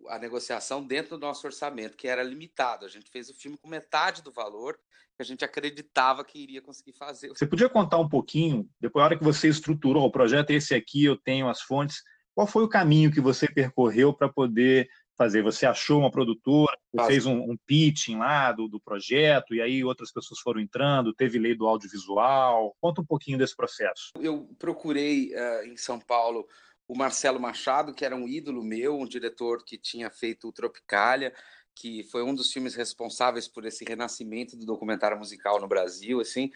a 0.09 0.19
negociação 0.19 0.85
dentro 0.85 1.17
do 1.17 1.27
nosso 1.27 1.47
orçamento, 1.47 1.97
que 1.97 2.09
era 2.09 2.23
limitado. 2.23 2.85
A 2.85 2.89
gente 2.89 3.11
fez 3.11 3.29
o 3.29 3.35
filme 3.35 3.57
com 3.57 3.69
metade 3.69 4.23
do 4.23 4.33
valor 4.33 4.79
que 5.17 5.23
a 5.23 5.25
gente 5.25 5.45
acreditava 5.45 6.25
que 6.25 6.39
iria 6.39 6.61
conseguir 6.61 6.93
fazer. 6.93 7.29
Você 7.29 7.47
podia 7.47 7.69
contar 7.69 7.99
um 7.99 8.09
pouquinho, 8.09 8.69
depois 8.79 9.01
da 9.01 9.07
hora 9.07 9.19
que 9.19 9.25
você 9.25 9.49
estruturou 9.49 10.05
o 10.05 10.11
projeto, 10.11 10.51
esse 10.51 10.75
aqui 10.75 11.05
eu 11.05 11.17
tenho 11.17 11.49
as 11.49 11.63
fontes, 11.63 12.03
qual 12.35 12.47
foi 12.47 12.65
o 12.65 12.69
caminho 12.69 13.11
que 13.11 13.21
você 13.21 13.49
percorreu 13.49 14.13
para 14.13 14.29
poder 14.29 14.87
fazer? 15.17 15.43
Você 15.43 15.65
achou 15.65 16.01
uma 16.01 16.11
produtora, 16.11 16.77
fez 17.07 17.25
um, 17.25 17.39
um, 17.39 17.57
pitching 17.67 18.19
lá 18.19 18.53
do, 18.53 18.69
do 18.69 18.79
projeto, 18.79 19.55
e 19.55 19.63
aí 19.63 19.83
outras 19.83 20.13
pessoas 20.13 20.41
foram 20.41 20.61
entrando, 20.61 21.15
teve 21.15 21.39
lei 21.39 21.57
do 21.57 21.67
audiovisual. 21.67 22.77
Conta 22.79 23.01
um 23.01 23.07
pouquinho 23.07 23.39
desse 23.39 23.57
processo. 23.57 24.13
Eu 24.21 24.51
procurei 24.59 25.33
uh, 25.35 25.65
em 25.65 25.79
São 25.79 25.99
Paulo 25.99 26.47
o 26.89 26.97
Marcelo 26.97 27.41
Machado, 27.41 27.93
que 27.93 28.05
era 28.05 28.15
um 28.15 28.29
ídolo 28.29 28.63
meu, 28.63 28.99
um 28.99 29.07
diretor 29.07 29.65
que 29.65 29.77
tinha 29.77 30.11
feito 30.11 30.49
o 30.49 30.53
Tropicália, 30.53 31.33
que 31.75 32.05
foi 32.05 32.23
um 32.23 32.35
dos 32.35 32.53
filmes 32.53 32.75
responsáveis 32.75 33.47
por 33.49 33.65
esse 33.67 33.85
renascimento 33.85 34.57
do 34.57 34.65
documentário 34.65 35.19
musical 35.19 35.61
no 35.61 35.69
Brasil, 35.69 36.21
assim. 36.21 36.51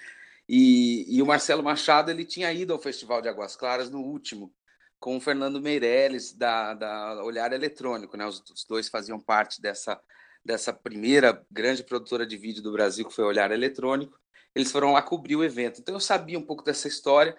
E, 0.49 1.05
e, 1.09 1.23
o 1.23 1.27
Marcelo 1.27 1.63
Machado 1.63 2.11
ele 2.11 2.25
tinha 2.25 2.53
ido 2.53 2.73
ao 2.73 2.79
Festival 2.79 3.21
de 3.21 3.29
Águas 3.29 3.55
Claras 3.55 3.91
no 3.91 4.01
último, 4.01 4.53
com 4.99 5.17
o 5.17 5.21
Fernando 5.21 5.61
Meirelles 5.61 6.33
da, 6.33 6.75
da 6.75 7.23
Olhar 7.23 7.53
Eletrônico, 7.53 8.17
né? 8.17 8.27
Os, 8.27 8.43
os, 8.51 8.65
dois 8.65 8.89
faziam 8.89 9.21
parte 9.21 9.61
dessa 9.61 10.01
dessa 10.43 10.73
primeira 10.73 11.45
grande 11.51 11.85
produtora 11.85 12.27
de 12.27 12.35
vídeo 12.37 12.63
do 12.63 12.73
Brasil 12.73 13.07
que 13.07 13.15
foi 13.15 13.25
Olhar 13.25 13.51
Eletrônico. 13.51 14.19
Eles 14.55 14.73
foram 14.73 14.93
lá 14.93 15.03
cobrir 15.03 15.37
o 15.37 15.45
evento. 15.45 15.81
Então 15.81 15.95
eu 15.95 16.01
sabia 16.01 16.39
um 16.39 16.43
pouco 16.43 16.65
dessa 16.65 16.89
história 16.89 17.37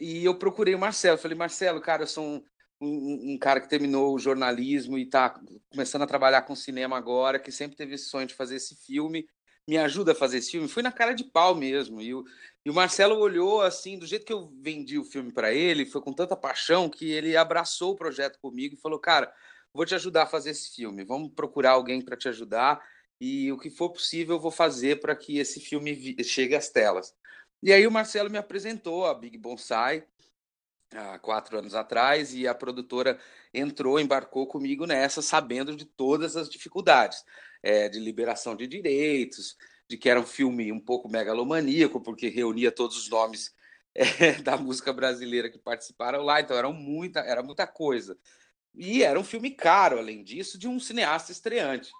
e 0.00 0.24
eu 0.24 0.34
procurei 0.34 0.74
o 0.74 0.78
Marcelo. 0.78 1.18
Falei, 1.18 1.36
Marcelo, 1.36 1.80
cara, 1.80 2.04
eu 2.04 2.06
sou 2.06 2.24
um, 2.24 2.42
um, 2.80 3.32
um, 3.32 3.38
cara 3.38 3.60
que 3.60 3.68
terminou 3.68 4.14
o 4.14 4.18
jornalismo 4.18 4.96
e 4.96 5.02
está 5.02 5.38
começando 5.70 6.02
a 6.02 6.06
trabalhar 6.06 6.42
com 6.42 6.56
cinema 6.56 6.96
agora, 6.96 7.38
que 7.38 7.52
sempre 7.52 7.76
teve 7.76 7.94
esse 7.94 8.06
sonho 8.06 8.26
de 8.26 8.34
fazer 8.34 8.56
esse 8.56 8.74
filme, 8.74 9.28
me 9.68 9.76
ajuda 9.76 10.12
a 10.12 10.14
fazer 10.14 10.38
esse 10.38 10.52
filme. 10.52 10.68
Fui 10.68 10.82
na 10.82 10.90
cara 10.90 11.12
de 11.12 11.24
pau 11.24 11.54
mesmo. 11.54 12.00
E 12.00 12.14
o, 12.14 12.24
e 12.64 12.70
o 12.70 12.74
Marcelo 12.74 13.18
olhou 13.18 13.60
assim, 13.60 13.98
do 13.98 14.06
jeito 14.06 14.24
que 14.24 14.32
eu 14.32 14.50
vendi 14.60 14.98
o 14.98 15.04
filme 15.04 15.32
para 15.32 15.52
ele, 15.52 15.84
foi 15.84 16.00
com 16.00 16.12
tanta 16.12 16.34
paixão 16.34 16.88
que 16.88 17.10
ele 17.10 17.36
abraçou 17.36 17.92
o 17.92 17.96
projeto 17.96 18.38
comigo 18.40 18.74
e 18.74 18.80
falou: 18.80 18.98
Cara, 18.98 19.30
vou 19.72 19.84
te 19.84 19.94
ajudar 19.94 20.22
a 20.22 20.26
fazer 20.26 20.50
esse 20.50 20.74
filme. 20.74 21.04
Vamos 21.04 21.32
procurar 21.34 21.72
alguém 21.72 22.00
para 22.02 22.16
te 22.16 22.28
ajudar. 22.28 22.80
e 23.20 23.52
o 23.52 23.58
que 23.58 23.70
for 23.70 23.90
possível 23.90 24.36
eu 24.36 24.40
vou 24.40 24.50
fazer 24.50 25.00
para 25.00 25.14
que 25.14 25.38
esse 25.38 25.60
filme 25.60 26.16
chegue 26.24 26.54
às 26.54 26.70
telas. 26.70 27.14
E 27.62 27.72
aí 27.72 27.86
o 27.86 27.90
Marcelo 27.90 28.30
me 28.30 28.38
apresentou 28.38 29.06
a 29.06 29.14
Big 29.14 29.36
Bonsai 29.36 30.04
há 30.94 31.18
quatro 31.18 31.58
anos 31.58 31.74
atrás 31.74 32.34
e 32.34 32.48
a 32.48 32.54
produtora 32.54 33.18
entrou, 33.52 34.00
embarcou 34.00 34.46
comigo 34.46 34.86
nessa, 34.86 35.22
sabendo 35.22 35.76
de 35.76 35.84
todas 35.84 36.36
as 36.36 36.48
dificuldades 36.48 37.24
é, 37.62 37.88
de 37.88 37.98
liberação 37.98 38.56
de 38.56 38.66
direitos, 38.66 39.56
de 39.88 39.96
que 39.96 40.08
era 40.08 40.20
um 40.20 40.26
filme 40.26 40.72
um 40.72 40.80
pouco 40.80 41.08
megalomaníaco, 41.08 42.00
porque 42.00 42.28
reunia 42.28 42.72
todos 42.72 42.96
os 42.96 43.08
nomes 43.08 43.54
é, 43.94 44.40
da 44.40 44.56
música 44.56 44.92
brasileira 44.92 45.50
que 45.50 45.58
participaram 45.58 46.22
lá, 46.22 46.40
então 46.40 46.56
era 46.56 46.70
muita, 46.70 47.20
era 47.20 47.42
muita 47.42 47.66
coisa. 47.66 48.16
E 48.74 49.02
era 49.02 49.18
um 49.18 49.24
filme 49.24 49.50
caro, 49.50 49.98
além 49.98 50.22
disso, 50.22 50.56
de 50.58 50.68
um 50.68 50.78
cineasta 50.78 51.32
estreante. 51.32 51.90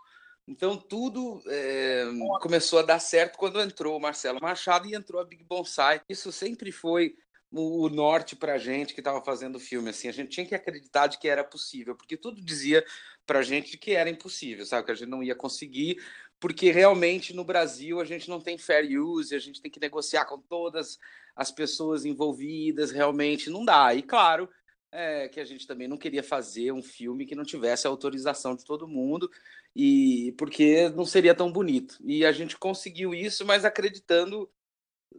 Então 0.46 0.76
tudo 0.76 1.42
é, 1.46 2.04
começou 2.40 2.80
a 2.80 2.82
dar 2.82 2.98
certo 2.98 3.38
quando 3.38 3.60
entrou 3.60 3.96
o 3.96 4.00
Marcelo 4.00 4.40
Machado 4.40 4.88
e 4.88 4.94
entrou 4.94 5.20
a 5.20 5.24
Big 5.24 5.44
Bonsai. 5.44 6.00
Isso 6.08 6.32
sempre 6.32 6.72
foi 6.72 7.14
o, 7.52 7.88
norte 7.88 8.36
para 8.36 8.54
a 8.54 8.58
gente 8.58 8.94
que 8.94 9.00
estava 9.00 9.20
fazendo 9.22 9.56
o 9.56 9.60
filme. 9.60 9.90
Assim, 9.90 10.08
a 10.08 10.12
gente 10.12 10.30
tinha 10.30 10.46
que 10.46 10.54
acreditar 10.54 11.08
de 11.08 11.18
que 11.18 11.28
era 11.28 11.42
possível, 11.42 11.96
porque 11.96 12.16
tudo 12.16 12.40
dizia 12.40 12.84
para 13.26 13.40
a 13.40 13.42
gente 13.42 13.76
que 13.76 13.92
era 13.92 14.10
impossível, 14.10 14.64
sabe? 14.64 14.86
Que 14.86 14.92
a 14.92 14.94
gente 14.94 15.08
não 15.08 15.22
ia 15.22 15.34
conseguir, 15.34 16.00
porque 16.38 16.70
realmente 16.70 17.34
no 17.34 17.44
Brasil 17.44 18.00
a 18.00 18.04
gente 18.04 18.28
não 18.28 18.40
tem 18.40 18.56
fair 18.56 18.98
use, 19.00 19.34
a 19.34 19.38
gente 19.38 19.60
tem 19.60 19.70
que 19.70 19.80
negociar 19.80 20.24
com 20.24 20.38
todas 20.38 20.98
as 21.34 21.50
pessoas 21.50 22.04
envolvidas, 22.04 22.90
realmente 22.90 23.50
não 23.50 23.64
dá. 23.64 23.94
E 23.94 24.02
claro, 24.02 24.48
é, 24.92 25.28
que 25.28 25.40
a 25.40 25.44
gente 25.44 25.66
também 25.66 25.86
não 25.86 25.96
queria 25.96 26.22
fazer 26.22 26.72
um 26.72 26.82
filme 26.82 27.26
que 27.26 27.34
não 27.34 27.44
tivesse 27.44 27.86
a 27.86 27.90
autorização 27.90 28.56
de 28.56 28.64
todo 28.64 28.88
mundo 28.88 29.30
e 29.74 30.34
porque 30.38 30.88
não 30.90 31.04
seria 31.04 31.34
tão 31.34 31.50
bonito. 31.52 31.96
E 32.04 32.24
a 32.24 32.32
gente 32.32 32.56
conseguiu 32.58 33.14
isso, 33.14 33.44
mas 33.44 33.64
acreditando 33.64 34.50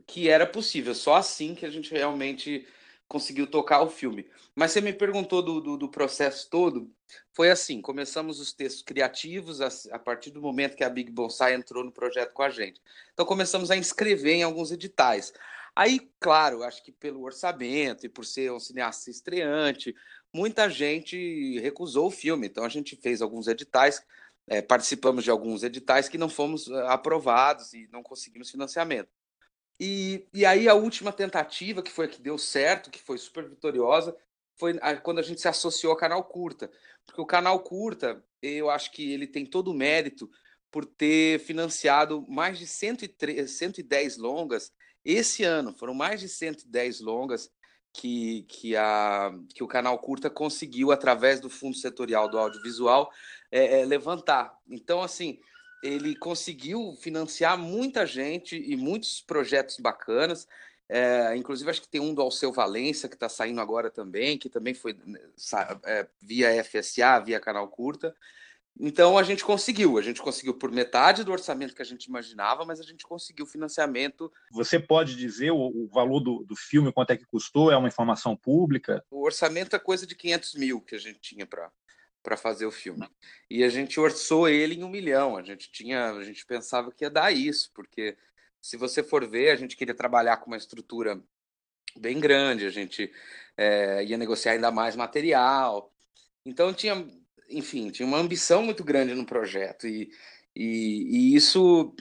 que 0.08 0.30
era 0.30 0.46
possível. 0.46 0.94
Só 0.94 1.16
assim 1.16 1.56
que 1.56 1.66
a 1.66 1.70
gente 1.70 1.92
realmente 1.92 2.68
conseguiu 3.08 3.46
tocar 3.46 3.82
o 3.82 3.90
filme. 3.90 4.26
Mas 4.56 4.72
você 4.72 4.80
me 4.80 4.94
perguntou 4.94 5.42
do, 5.42 5.60
do, 5.60 5.78
do 5.78 5.90
processo 5.90 6.50
todo. 6.50 6.90
Foi 7.34 7.52
assim: 7.52 7.82
começamos 7.82 8.40
os 8.40 8.54
textos 8.54 8.82
criativos 8.82 9.60
a, 9.62 9.70
a, 9.94 10.00
partir 10.00 10.32
do 10.32 10.42
momento 10.42 10.78
que 10.78 10.84
a 10.84 10.90
Big 10.90 11.12
Bonsai 11.12 11.54
entrou 11.54 11.84
no 11.84 11.92
projeto 11.92 12.34
com 12.34 12.44
a 12.44 12.50
gente. 12.50 12.82
Então 13.14 13.26
começamos 13.26 13.70
a 13.70 13.76
inscrever 13.76 14.36
em 14.36 14.44
alguns 14.44 14.72
editais. 14.72 15.34
Aí, 15.76 16.10
claro, 16.20 16.64
acho 16.64 16.84
que 16.84 16.92
pelo 16.92 17.24
orçamento 17.24 18.06
e 18.06 18.10
por 18.10 18.26
ser 18.26 18.52
um 18.52 18.60
cineasta 18.60 19.10
estreante, 19.10 19.96
muita 20.34 20.70
gente 20.70 21.60
recusou 21.60 22.08
o 22.08 22.12
filme. 22.12 22.48
Então 22.48 22.64
a 22.64 22.70
gente 22.70 22.96
fez 22.96 23.22
alguns 23.22 23.48
editais, 23.48 24.02
é, 24.52 24.62
participamos 24.62 25.24
de 25.24 25.32
alguns 25.32 25.64
editais 25.64 26.10
que 26.10 26.18
não 26.18 26.28
fomos 26.28 26.68
eh, 26.68 26.88
aprovados 26.88 27.74
e 27.74 27.88
não 27.90 28.04
conseguimos 28.04 28.52
financiamento. 28.52 29.10
E, 29.80 30.28
e 30.34 30.46
aí 30.46 30.68
a 30.68 30.74
última 30.74 31.14
tentativa, 31.14 31.82
que 31.82 31.90
foi 31.90 32.06
a 32.06 32.10
que 32.10 32.22
deu 32.22 32.38
certo, 32.38 32.92
que 32.92 33.02
foi 33.02 33.18
super 33.18 33.48
vitoriosa, 33.48 34.16
foi 34.58 34.78
quando 35.04 35.20
a 35.20 35.22
gente 35.22 35.40
se 35.40 35.48
associou 35.48 35.92
ao 35.92 35.98
canal 35.98 36.24
Curta. 36.26 36.70
Porque 37.06 37.22
o 37.22 37.26
canal 37.26 37.60
Curta, 37.62 38.22
eu 38.42 38.70
acho 38.70 38.92
que 38.92 39.14
ele 39.14 39.26
tem 39.26 39.46
todo 39.46 39.72
o 39.72 39.74
mérito 39.74 40.30
por 40.70 40.86
ter 40.86 41.40
financiado 41.40 42.26
mais 42.28 42.60
de 42.60 42.68
103, 42.68 43.50
110 43.50 44.18
longas 44.18 44.74
esse 45.04 45.44
ano 45.44 45.74
foram 45.74 45.94
mais 45.94 46.20
de 46.20 46.30
110 46.30 47.02
longas 47.02 47.50
que, 47.94 48.44
que, 48.48 48.76
a, 48.76 49.34
que 49.54 49.64
o 49.64 49.68
canal 49.68 49.98
Curta 50.00 50.30
conseguiu, 50.30 50.92
através 50.92 51.40
do 51.40 51.50
Fundo 51.50 51.76
Setorial 51.76 52.30
do 52.30 52.38
Audiovisual, 52.38 53.12
é, 53.52 53.82
é, 53.82 53.86
levantar. 53.86 54.58
Então, 54.70 55.02
assim, 55.02 55.40
ele 55.84 56.16
conseguiu 56.16 56.96
financiar 57.00 57.58
muita 57.58 58.06
gente 58.06 58.56
e 58.56 58.76
muitos 58.76 59.22
projetos 59.22 59.78
bacanas. 59.78 60.48
É, 60.88 61.36
inclusive, 61.36 61.70
acho 61.70 61.82
que 61.82 61.88
tem 61.88 62.02
um 62.02 62.14
do 62.14 62.22
Alceu 62.22 62.52
Valença, 62.52 63.08
que 63.08 63.16
está 63.16 63.30
saindo 63.30 63.62
agora 63.62 63.90
também, 63.90 64.38
que 64.38 64.50
também 64.50 64.74
foi 64.74 64.94
né, 65.06 65.20
é, 65.86 66.08
via 66.22 66.64
FSA, 66.64 67.20
via 67.20 67.40
Canal 67.40 67.68
Curta. 67.68 68.16
Então 68.80 69.18
a 69.18 69.24
gente 69.24 69.44
conseguiu, 69.44 69.98
a 69.98 70.02
gente 70.02 70.22
conseguiu 70.22 70.54
por 70.54 70.72
metade 70.72 71.24
do 71.24 71.32
orçamento 71.32 71.76
que 71.76 71.82
a 71.82 71.86
gente 71.86 72.06
imaginava, 72.06 72.66
mas 72.66 72.80
a 72.80 72.84
gente 72.84 73.06
conseguiu 73.06 73.46
financiamento. 73.46 74.32
Você 74.52 74.80
pode 74.80 75.16
dizer 75.16 75.52
o, 75.52 75.58
o 75.58 75.88
valor 75.88 76.20
do, 76.20 76.44
do, 76.44 76.56
filme, 76.56 76.92
quanto 76.92 77.12
é 77.12 77.18
que 77.18 77.26
custou? 77.26 77.72
É 77.72 77.78
uma 77.78 77.88
informação 77.88 78.36
pública? 78.36 79.04
O 79.12 79.24
orçamento 79.24 79.76
é 79.76 79.80
coisa 79.80 80.08
de 80.08 80.16
500 80.16 80.56
mil 80.56 80.82
que 80.82 80.96
a 80.96 81.00
gente 81.00 81.20
tinha 81.20 81.46
para 81.46 82.38
fazer 82.38 82.66
o 82.66 82.72
filme. 82.72 83.08
E 83.50 83.64
a 83.64 83.70
gente 83.70 84.00
orçou 84.00 84.48
ele 84.48 84.76
em 84.76 84.84
um 84.84 84.90
milhão. 84.90 85.38
A 85.38 85.44
gente 85.44 85.72
tinha, 85.72 86.12
a 86.12 86.24
gente 86.24 86.46
pensava 86.46 86.92
que 86.92 87.04
ia 87.04 87.10
dar 87.10 87.32
isso, 87.32 87.72
porque 87.76 88.18
se 88.62 88.78
você 88.78 89.04
for 89.04 89.28
ver, 89.28 89.52
a 89.52 89.56
gente 89.56 89.76
queria 89.76 89.94
trabalhar 89.94 90.38
com 90.38 90.48
uma 90.48 90.58
estrutura 90.58 91.22
bem 91.98 92.20
grande, 92.20 92.66
a 92.66 92.70
gente 92.70 93.12
é, 93.58 94.04
ia 94.06 94.18
negociar 94.18 94.54
ainda 94.54 94.72
mais 94.72 94.96
material. 94.96 95.94
Então 96.46 96.74
tinha 96.74 97.06
enfim, 97.52 97.90
tinha 97.90 98.08
uma 98.08 98.18
ambição 98.18 98.64
muito 98.64 98.84
grande 98.84 99.14
no 99.14 99.26
projeto 99.26 99.88
e, 99.88 100.10
e, 100.56 101.34
e 101.34 101.36
isso, 101.36 101.94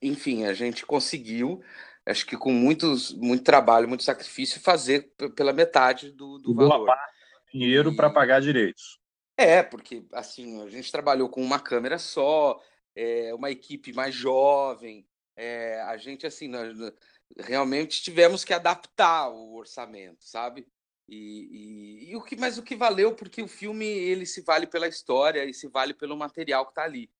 enfim, 0.00 0.44
a 0.44 0.52
gente 0.52 0.84
conseguiu, 0.86 1.62
acho 2.06 2.26
que 2.26 2.36
com 2.36 2.52
muitos, 2.52 3.12
muito 3.14 3.44
trabalho, 3.44 3.88
muito 3.88 4.04
sacrifício, 4.04 4.60
fazer 4.60 5.12
pela 5.36 5.52
metade 5.52 6.10
do, 6.10 6.38
do 6.38 6.54
valor. 6.54 6.86
Parte, 6.86 7.12
dinheiro 7.52 7.92
e... 7.92 7.96
para 7.96 8.10
pagar 8.10 8.40
direitos. 8.40 8.98
É, 9.36 9.62
porque 9.62 10.04
assim, 10.12 10.62
a 10.62 10.68
gente 10.68 10.92
trabalhou 10.92 11.28
com 11.28 11.42
uma 11.42 11.58
câmera 11.58 11.98
só, 11.98 12.60
é, 12.94 13.34
uma 13.34 13.50
equipe 13.50 13.92
mais 13.92 14.14
jovem, 14.14 15.06
é, 15.36 15.80
a 15.82 15.96
gente 15.96 16.26
assim, 16.26 16.48
nós, 16.48 16.76
realmente 17.38 18.02
tivemos 18.02 18.44
que 18.44 18.52
adaptar 18.52 19.30
o 19.30 19.54
orçamento, 19.54 20.24
sabe? 20.24 20.66
E, 21.12 22.06
e, 22.06 22.10
e, 22.10 22.16
o 22.16 22.22
que, 22.22 22.36
mas 22.36 22.56
o 22.56 22.62
que 22.62 22.74
valeu, 22.74 23.14
porque 23.14 23.42
o 23.42 23.48
filme 23.48 23.84
ele 23.84 24.24
se 24.24 24.40
vale 24.40 24.66
pela 24.66 24.88
história 24.88 25.44
e 25.44 25.52
se 25.52 25.68
vale 25.68 25.92
pelo 25.92 26.16
material 26.16 26.64
que 26.64 26.70
está 26.70 26.84
ali. 26.84 27.10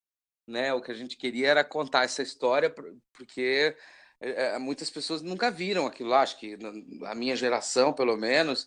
Né? 0.47 0.73
O 0.73 0.81
que 0.81 0.91
a 0.91 0.95
gente 0.95 1.15
queria 1.15 1.51
era 1.51 1.63
contar 1.63 2.05
essa 2.05 2.23
história, 2.23 2.75
porque 3.13 3.77
é, 4.19 4.59
muitas 4.59 4.89
pessoas 4.89 5.21
nunca 5.21 5.51
viram 5.51 5.87
aquilo 5.87 6.09
lá. 6.09 6.23
Acho 6.23 6.39
que 6.39 6.57
a 7.05 7.15
minha 7.15 7.37
geração, 7.37 7.93
pelo 7.93 8.17
menos, 8.17 8.67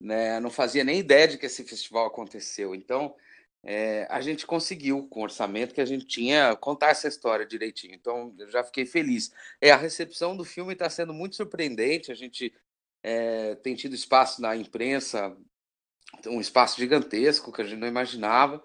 né, 0.00 0.38
não 0.38 0.50
fazia 0.50 0.84
nem 0.84 1.00
ideia 1.00 1.26
de 1.26 1.36
que 1.36 1.46
esse 1.46 1.64
festival 1.64 2.06
aconteceu. 2.06 2.72
Então, 2.72 3.16
é, 3.64 4.06
a 4.08 4.20
gente 4.20 4.46
conseguiu, 4.46 5.08
com 5.08 5.18
o 5.18 5.24
orçamento 5.24 5.74
que 5.74 5.80
a 5.80 5.84
gente 5.84 6.06
tinha, 6.06 6.54
contar 6.54 6.90
essa 6.90 7.08
história 7.08 7.44
direitinho. 7.44 7.94
Então, 7.94 8.32
eu 8.38 8.48
já 8.48 8.62
fiquei 8.62 8.86
feliz. 8.86 9.32
É, 9.60 9.72
a 9.72 9.76
recepção 9.76 10.36
do 10.36 10.44
filme 10.44 10.74
está 10.74 10.88
sendo 10.88 11.12
muito 11.12 11.34
surpreendente. 11.34 12.12
A 12.12 12.14
gente 12.14 12.54
é, 13.02 13.54
tem 13.56 13.74
tido 13.74 13.94
espaço 13.94 14.40
na 14.40 14.56
imprensa, 14.56 15.36
um 16.26 16.40
espaço 16.40 16.78
gigantesco 16.78 17.52
que 17.52 17.62
a 17.62 17.64
gente 17.64 17.78
não 17.78 17.88
imaginava. 17.88 18.62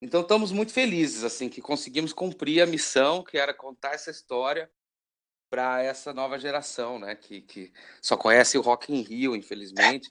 Então 0.00 0.20
estamos 0.20 0.52
muito 0.52 0.72
felizes 0.72 1.24
assim 1.24 1.48
que 1.48 1.60
conseguimos 1.60 2.12
cumprir 2.12 2.62
a 2.62 2.66
missão 2.66 3.22
que 3.22 3.38
era 3.38 3.54
contar 3.54 3.94
essa 3.94 4.10
história 4.10 4.70
para 5.50 5.82
essa 5.82 6.12
nova 6.12 6.38
geração, 6.38 6.98
né? 6.98 7.14
Que, 7.14 7.40
que 7.40 7.72
só 8.02 8.16
conhece 8.16 8.58
o 8.58 8.60
Rock 8.60 8.92
in 8.92 9.02
Rio, 9.02 9.36
infelizmente, 9.36 10.10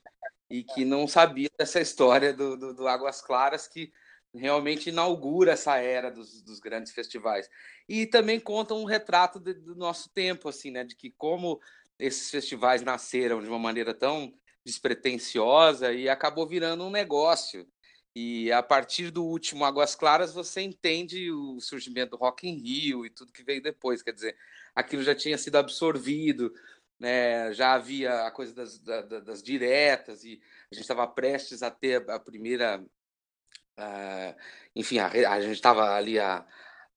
e 0.50 0.64
que 0.64 0.86
não 0.86 1.08
sabia 1.08 1.50
dessa 1.58 1.82
história 1.82 2.34
do, 2.34 2.56
do, 2.56 2.74
do 2.74 2.88
Águas 2.88 3.22
Claras 3.22 3.68
que 3.68 3.92
realmente 4.34 4.90
inaugura 4.90 5.52
essa 5.52 5.78
era 5.78 6.10
dos, 6.10 6.42
dos, 6.42 6.60
grandes 6.60 6.92
festivais 6.92 7.48
e 7.88 8.08
também 8.08 8.40
conta 8.40 8.74
um 8.74 8.84
retrato 8.84 9.40
de, 9.40 9.54
do 9.54 9.76
nosso 9.76 10.10
tempo, 10.10 10.50
assim, 10.50 10.72
né? 10.72 10.84
De 10.84 10.96
que 10.96 11.12
como 11.12 11.60
esses 12.04 12.30
festivais 12.30 12.82
nasceram 12.82 13.42
de 13.42 13.48
uma 13.48 13.58
maneira 13.58 13.94
tão 13.94 14.34
despretensiosa 14.66 15.94
e 15.94 16.10
acabou 16.10 16.46
virando 16.46 16.84
um 16.84 16.92
negócio. 16.92 17.66
E 18.14 18.52
a 18.52 18.62
partir 18.62 19.10
do 19.10 19.24
último 19.24 19.64
Águas 19.64 19.96
Claras 19.96 20.34
você 20.34 20.62
entende 20.62 21.32
o 21.32 21.60
surgimento 21.62 22.12
do 22.12 22.18
Rock 22.18 22.48
in 22.48 22.58
Rio 22.58 23.06
e 23.06 23.10
tudo 23.10 23.32
que 23.32 23.44
veio 23.44 23.62
depois. 23.62 24.04
Quer 24.04 24.12
dizer, 24.12 24.38
aquilo 24.76 25.02
já 25.02 25.16
tinha 25.16 25.38
sido 25.38 25.56
absorvido, 25.56 26.54
né? 27.00 27.54
já 27.54 27.74
havia 27.74 28.28
a 28.28 28.32
coisa 28.32 28.54
das, 28.54 28.78
das, 28.80 29.24
das 29.24 29.42
diretas 29.42 30.26
e 30.26 30.42
a 30.72 30.76
gente 30.76 30.84
estava 30.84 31.08
prestes 31.08 31.64
a 31.64 31.72
ter 31.72 32.10
a 32.10 32.20
primeira. 32.20 32.84
Uh, 33.80 34.36
enfim, 34.76 35.00
a, 35.00 35.08
a 35.08 35.42
gente 35.42 35.56
estava 35.56 35.96
ali 35.96 36.20
a, 36.20 36.46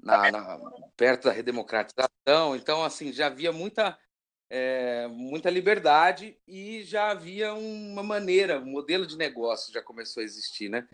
na, 0.00 0.30
na, 0.32 0.58
perto 0.96 1.24
da 1.24 1.32
redemocratização, 1.32 2.54
então 2.54 2.84
assim 2.84 3.12
já 3.12 3.28
havia 3.28 3.52
muita 3.52 3.98
é, 4.48 5.08
muita 5.08 5.50
liberdade 5.50 6.36
e 6.46 6.82
já 6.82 7.10
havia 7.10 7.54
uma 7.54 8.02
maneira, 8.02 8.60
um 8.60 8.66
modelo 8.66 9.06
de 9.06 9.16
negócio 9.16 9.72
já 9.72 9.82
começou 9.82 10.20
a 10.20 10.24
existir, 10.24 10.68
né? 10.68 10.86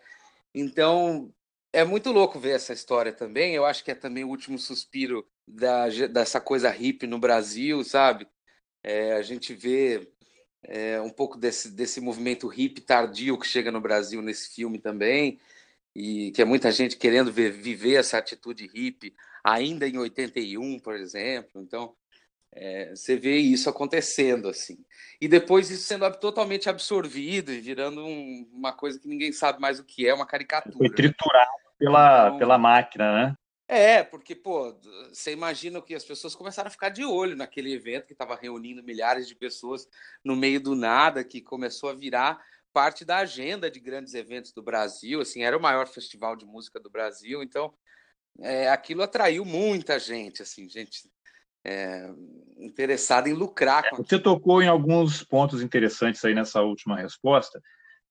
Então 0.55 1.33
é 1.73 1.85
muito 1.85 2.13
louco 2.13 2.39
ver 2.39 2.51
essa 2.51 2.73
história 2.73 3.13
também. 3.13 3.55
Eu 3.55 3.65
acho 3.65 3.83
que 3.85 3.91
é 3.91 3.95
também 3.95 4.25
o 4.25 4.29
último 4.29 4.59
suspiro 4.59 5.27
da, 5.47 5.89
dessa 6.09 6.41
coisa 6.41 6.71
hippie 6.71 7.07
no 7.07 7.19
Brasil, 7.19 7.83
sabe? 7.85 8.27
É, 8.83 9.15
a 9.15 9.23
gente 9.23 9.55
vê 9.55 10.09
é, 10.65 11.01
um 11.01 11.11
pouco 11.11 11.39
desse, 11.39 11.71
desse 11.71 12.01
movimento 12.01 12.47
hippie 12.47 12.81
tardio 12.81 13.39
que 13.39 13.47
chega 13.47 13.71
no 13.71 13.81
Brasil 13.81 14.21
nesse 14.23 14.55
filme 14.55 14.79
também, 14.79 15.41
e 15.95 16.31
que 16.33 16.43
é 16.43 16.45
muita 16.45 16.71
gente 16.71 16.97
querendo 16.97 17.33
ver, 17.33 17.53
viver 17.53 17.95
essa 17.95 18.19
atitude 18.19 18.67
hippie 18.67 19.15
ainda 19.45 19.87
em 19.87 19.99
81, 19.99 20.79
por 20.79 20.95
exemplo. 20.95 21.61
Então, 21.61 21.95
é, 22.53 22.91
você 22.91 23.17
vê 23.17 23.37
isso 23.37 23.69
acontecendo 23.71 24.49
assim. 24.49 24.85
E 25.21 25.27
depois 25.29 25.71
isso 25.71 25.85
sendo 25.85 26.11
totalmente 26.17 26.69
absorvido 26.69 27.53
e 27.53 27.61
virando 27.61 28.05
um, 28.05 28.49
uma 28.53 28.73
coisa 28.73 28.99
que 28.99 29.09
ninguém 29.09 29.33
sabe 29.33 29.61
mais 29.61 29.79
o 29.79 29.85
que 29.85 30.07
é, 30.07 30.13
uma 30.13 30.27
caricatura. 30.27 30.77
Foi 30.77 30.91
triturado 30.91 31.51
pela, 31.79 32.27
então, 32.27 32.39
pela 32.39 32.59
máquina, 32.59 33.13
né? 33.13 33.37
É, 33.69 34.03
porque, 34.03 34.35
pô, 34.35 34.77
você 35.11 35.33
imagina 35.33 35.81
que 35.81 35.95
as 35.95 36.05
pessoas 36.05 36.35
começaram 36.35 36.69
a 36.69 36.71
ficar 36.71 36.91
de 36.91 37.05
olho 37.05 37.35
naquele 37.35 37.73
evento 37.73 38.07
que 38.07 38.13
estava 38.13 38.37
reunindo 38.37 38.83
milhares 38.83 39.27
de 39.27 39.35
pessoas 39.35 39.89
no 40.23 40.37
meio 40.37 40.61
do 40.61 40.75
nada, 40.75 41.25
que 41.25 41.41
começou 41.41 41.89
a 41.89 41.95
virar 41.95 42.39
parte 42.73 43.05
da 43.05 43.19
agenda 43.19 43.71
de 43.71 43.81
grandes 43.81 44.15
eventos 44.15 44.53
do 44.53 44.63
Brasil, 44.63 45.21
assim, 45.21 45.43
era 45.43 45.57
o 45.57 45.63
maior 45.63 45.87
festival 45.87 46.37
de 46.37 46.45
música 46.45 46.81
do 46.81 46.91
Brasil, 46.91 47.43
então 47.43 47.73
é, 48.41 48.69
aquilo 48.69 49.03
atraiu 49.03 49.45
muita 49.45 49.99
gente, 49.99 50.43
assim, 50.43 50.69
gente 50.69 51.11
é, 51.65 52.11
interessada 52.59 53.29
em 53.29 53.33
lucrar. 53.33 53.89
Com 53.91 53.97
Você 54.03 54.19
tocou 54.19 54.63
em 54.63 54.69
alguns 54.69 55.23
pontos 55.23 55.63
interessantes 55.63 56.25
aí 56.25 56.35
nessa 56.35 56.63
última 56.63 56.97
resposta. 56.97 57.61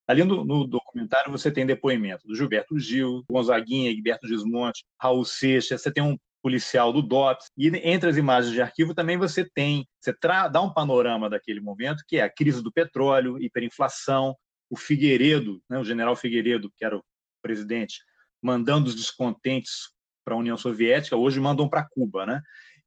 Ali 0.08 0.24
no, 0.24 0.44
no, 0.44 0.68
documentário 0.68 1.32
você 1.32 1.52
tem 1.52 1.66
depoimento 1.66 2.28
do 2.28 2.36
Gilberto 2.36 2.78
Gil, 2.78 3.24
Gonzaguinha, 3.30 3.92
Egberto 3.92 4.28
Gismonte, 4.28 4.84
Raul 5.00 5.24
Seixas, 5.24 5.82
você 5.82 5.92
tem 5.92 6.04
um 6.04 6.18
policial 6.42 6.92
do 6.92 7.04
DOPS, 7.04 7.52
e 7.56 7.68
entre 7.68 8.10
as 8.10 8.18
imagens 8.18 8.52
de 8.52 8.62
arquivo 8.62 8.96
também 8.96 9.16
você 9.16 9.48
tem, 9.54 9.88
você 10.00 10.12
dá 10.52 10.60
um 10.60 10.74
panorama 10.74 11.30
daquele 11.30 11.62
momento, 11.62 12.04
que 12.08 12.18
é 12.18 12.24
a 12.24 12.34
crise 12.34 12.64
do 12.64 12.72
petróleo, 12.72 13.42
hiperinflação, 13.42 14.36
o 14.68 14.76
Figueiredo, 14.76 15.62
né, 15.70 15.78
o 15.78 15.84
general 15.84 16.16
Figueiredo, 16.16 16.72
que 16.76 16.84
era 16.84 16.98
o 16.98 17.04
presidente, 17.44 18.00
mandando 18.42 18.88
os 18.90 18.96
descontentes 18.96 19.92
para 20.26 20.34
a 20.34 20.38
União 20.38 20.58
Soviética, 20.58 21.16
hoje 21.16 21.40
mandam 21.40 21.70
para 21.70 21.88
Cuba, 21.88 22.26
né? 22.26 22.42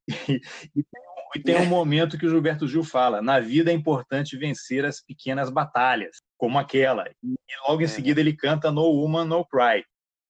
E, 0.09 0.41
e, 0.77 0.83
tem 0.83 1.03
um, 1.03 1.39
e, 1.39 1.43
tem 1.43 1.57
um, 1.57 1.67
momento 1.67 2.19
que 2.19 2.27
o 2.27 2.31
Gilberto 2.31 2.69
Gil 2.69 2.85
fala: 2.85 3.23
na 3.23 3.41
vida 3.41 3.71
é 3.71 3.75
importante 3.75 4.37
vencer 4.37 4.85
as 4.85 5.01
pequenas 5.01 5.51
batalhas 5.51 6.19
como 6.37 6.59
aquela. 6.59 7.09
E 7.23 7.37
logo 7.69 7.81
em 7.81 7.85
é. 7.85 7.89
seguida 7.89 8.21
ele 8.21 8.37
canta 8.37 8.71
No 8.71 8.83
Woman, 8.83 9.25
No 9.25 9.45
Cry. 9.47 9.85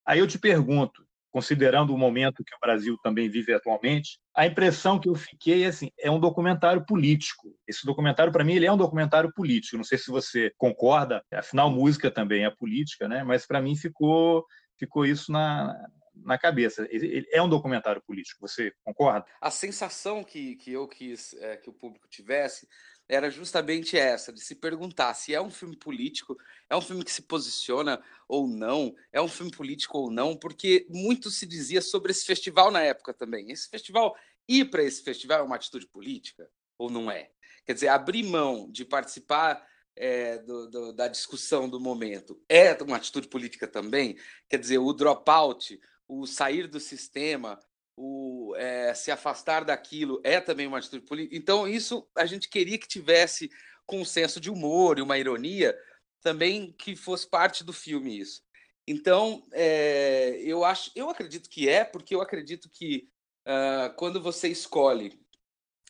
Aí 0.06 0.18
eu 0.18 0.26
te 0.26 0.38
pergunto, 0.38 1.04
considerando 1.34 1.92
o 1.92 1.98
momento 1.98 2.44
que 2.44 2.54
o 2.54 2.60
Brasil 2.60 2.96
também 3.02 3.28
vive 3.28 3.52
atualmente, 3.52 4.20
a 4.36 4.46
impressão 4.46 5.00
que 5.00 5.08
eu 5.08 5.16
fiquei 5.16 5.64
é 5.64 5.66
assim, 5.66 5.90
é 5.98 6.08
um 6.08 6.20
documentário 6.20 6.86
político. 6.86 7.56
Esse 7.66 7.84
documentário 7.84 8.32
para 8.32 8.44
mim 8.44 8.54
ele 8.54 8.66
é 8.66 8.72
um 8.72 8.76
documentário 8.76 9.32
político. 9.34 9.76
Não 9.76 9.82
sei 9.82 9.98
se 9.98 10.12
você 10.12 10.52
concorda, 10.56 11.24
afinal 11.32 11.68
música 11.70 12.08
também 12.08 12.44
é 12.44 12.50
política, 12.50 13.08
né? 13.08 13.24
Mas 13.24 13.44
para 13.46 13.60
mim 13.60 13.74
ficou 13.74 14.44
ficou 14.78 15.04
isso 15.06 15.32
na 15.32 15.74
na 16.14 16.38
cabeça. 16.38 16.86
Ele 16.90 17.26
é 17.32 17.42
um 17.42 17.48
documentário 17.48 18.02
político, 18.02 18.40
você 18.40 18.72
concorda? 18.82 19.26
A 19.40 19.50
sensação 19.50 20.22
que, 20.22 20.56
que 20.56 20.72
eu 20.72 20.86
quis 20.86 21.34
é, 21.34 21.56
que 21.56 21.68
o 21.68 21.72
público 21.72 22.08
tivesse 22.08 22.68
era 23.08 23.30
justamente 23.30 23.98
essa, 23.98 24.32
de 24.32 24.40
se 24.40 24.54
perguntar 24.54 25.12
se 25.14 25.34
é 25.34 25.40
um 25.40 25.50
filme 25.50 25.76
político, 25.76 26.36
é 26.70 26.76
um 26.76 26.80
filme 26.80 27.04
que 27.04 27.12
se 27.12 27.22
posiciona 27.22 28.02
ou 28.26 28.48
não, 28.48 28.94
é 29.12 29.20
um 29.20 29.28
filme 29.28 29.50
político 29.50 29.98
ou 29.98 30.10
não, 30.10 30.34
porque 30.36 30.86
muito 30.88 31.30
se 31.30 31.44
dizia 31.44 31.82
sobre 31.82 32.12
esse 32.12 32.24
festival 32.24 32.70
na 32.70 32.80
época 32.80 33.12
também. 33.12 33.50
Esse 33.50 33.68
festival, 33.68 34.16
ir 34.48 34.70
para 34.70 34.82
esse 34.82 35.02
festival 35.02 35.40
é 35.40 35.42
uma 35.42 35.56
atitude 35.56 35.86
política 35.86 36.48
ou 36.78 36.90
não 36.90 37.10
é? 37.10 37.30
Quer 37.66 37.74
dizer, 37.74 37.88
abrir 37.88 38.22
mão 38.22 38.70
de 38.70 38.84
participar 38.84 39.66
é, 39.96 40.38
do, 40.38 40.68
do, 40.68 40.92
da 40.92 41.06
discussão 41.06 41.68
do 41.68 41.78
momento 41.78 42.42
é 42.48 42.76
uma 42.82 42.96
atitude 42.96 43.28
política 43.28 43.66
também? 43.66 44.16
Quer 44.48 44.58
dizer, 44.58 44.78
o 44.78 44.92
dropout, 44.92 45.78
o 46.08 46.26
sair 46.26 46.66
do 46.66 46.80
sistema, 46.80 47.58
o 47.96 48.54
é, 48.56 48.92
se 48.94 49.10
afastar 49.10 49.64
daquilo 49.64 50.20
é 50.24 50.40
também 50.40 50.66
uma 50.66 50.78
atitude 50.78 51.04
política. 51.04 51.36
Então, 51.36 51.66
isso 51.68 52.08
a 52.16 52.26
gente 52.26 52.48
queria 52.48 52.78
que 52.78 52.88
tivesse 52.88 53.50
com 53.86 54.00
um 54.00 54.04
senso 54.04 54.40
de 54.40 54.50
humor 54.50 54.98
e 54.98 55.02
uma 55.02 55.18
ironia 55.18 55.76
também 56.20 56.72
que 56.72 56.96
fosse 56.96 57.28
parte 57.28 57.62
do 57.62 57.72
filme 57.72 58.18
isso. 58.18 58.42
Então, 58.86 59.46
é, 59.52 60.40
eu 60.42 60.64
acho, 60.64 60.90
eu 60.94 61.08
acredito 61.08 61.48
que 61.48 61.68
é, 61.68 61.84
porque 61.84 62.14
eu 62.14 62.20
acredito 62.20 62.68
que 62.70 63.08
uh, 63.46 63.94
quando 63.96 64.20
você 64.20 64.48
escolhe 64.48 65.18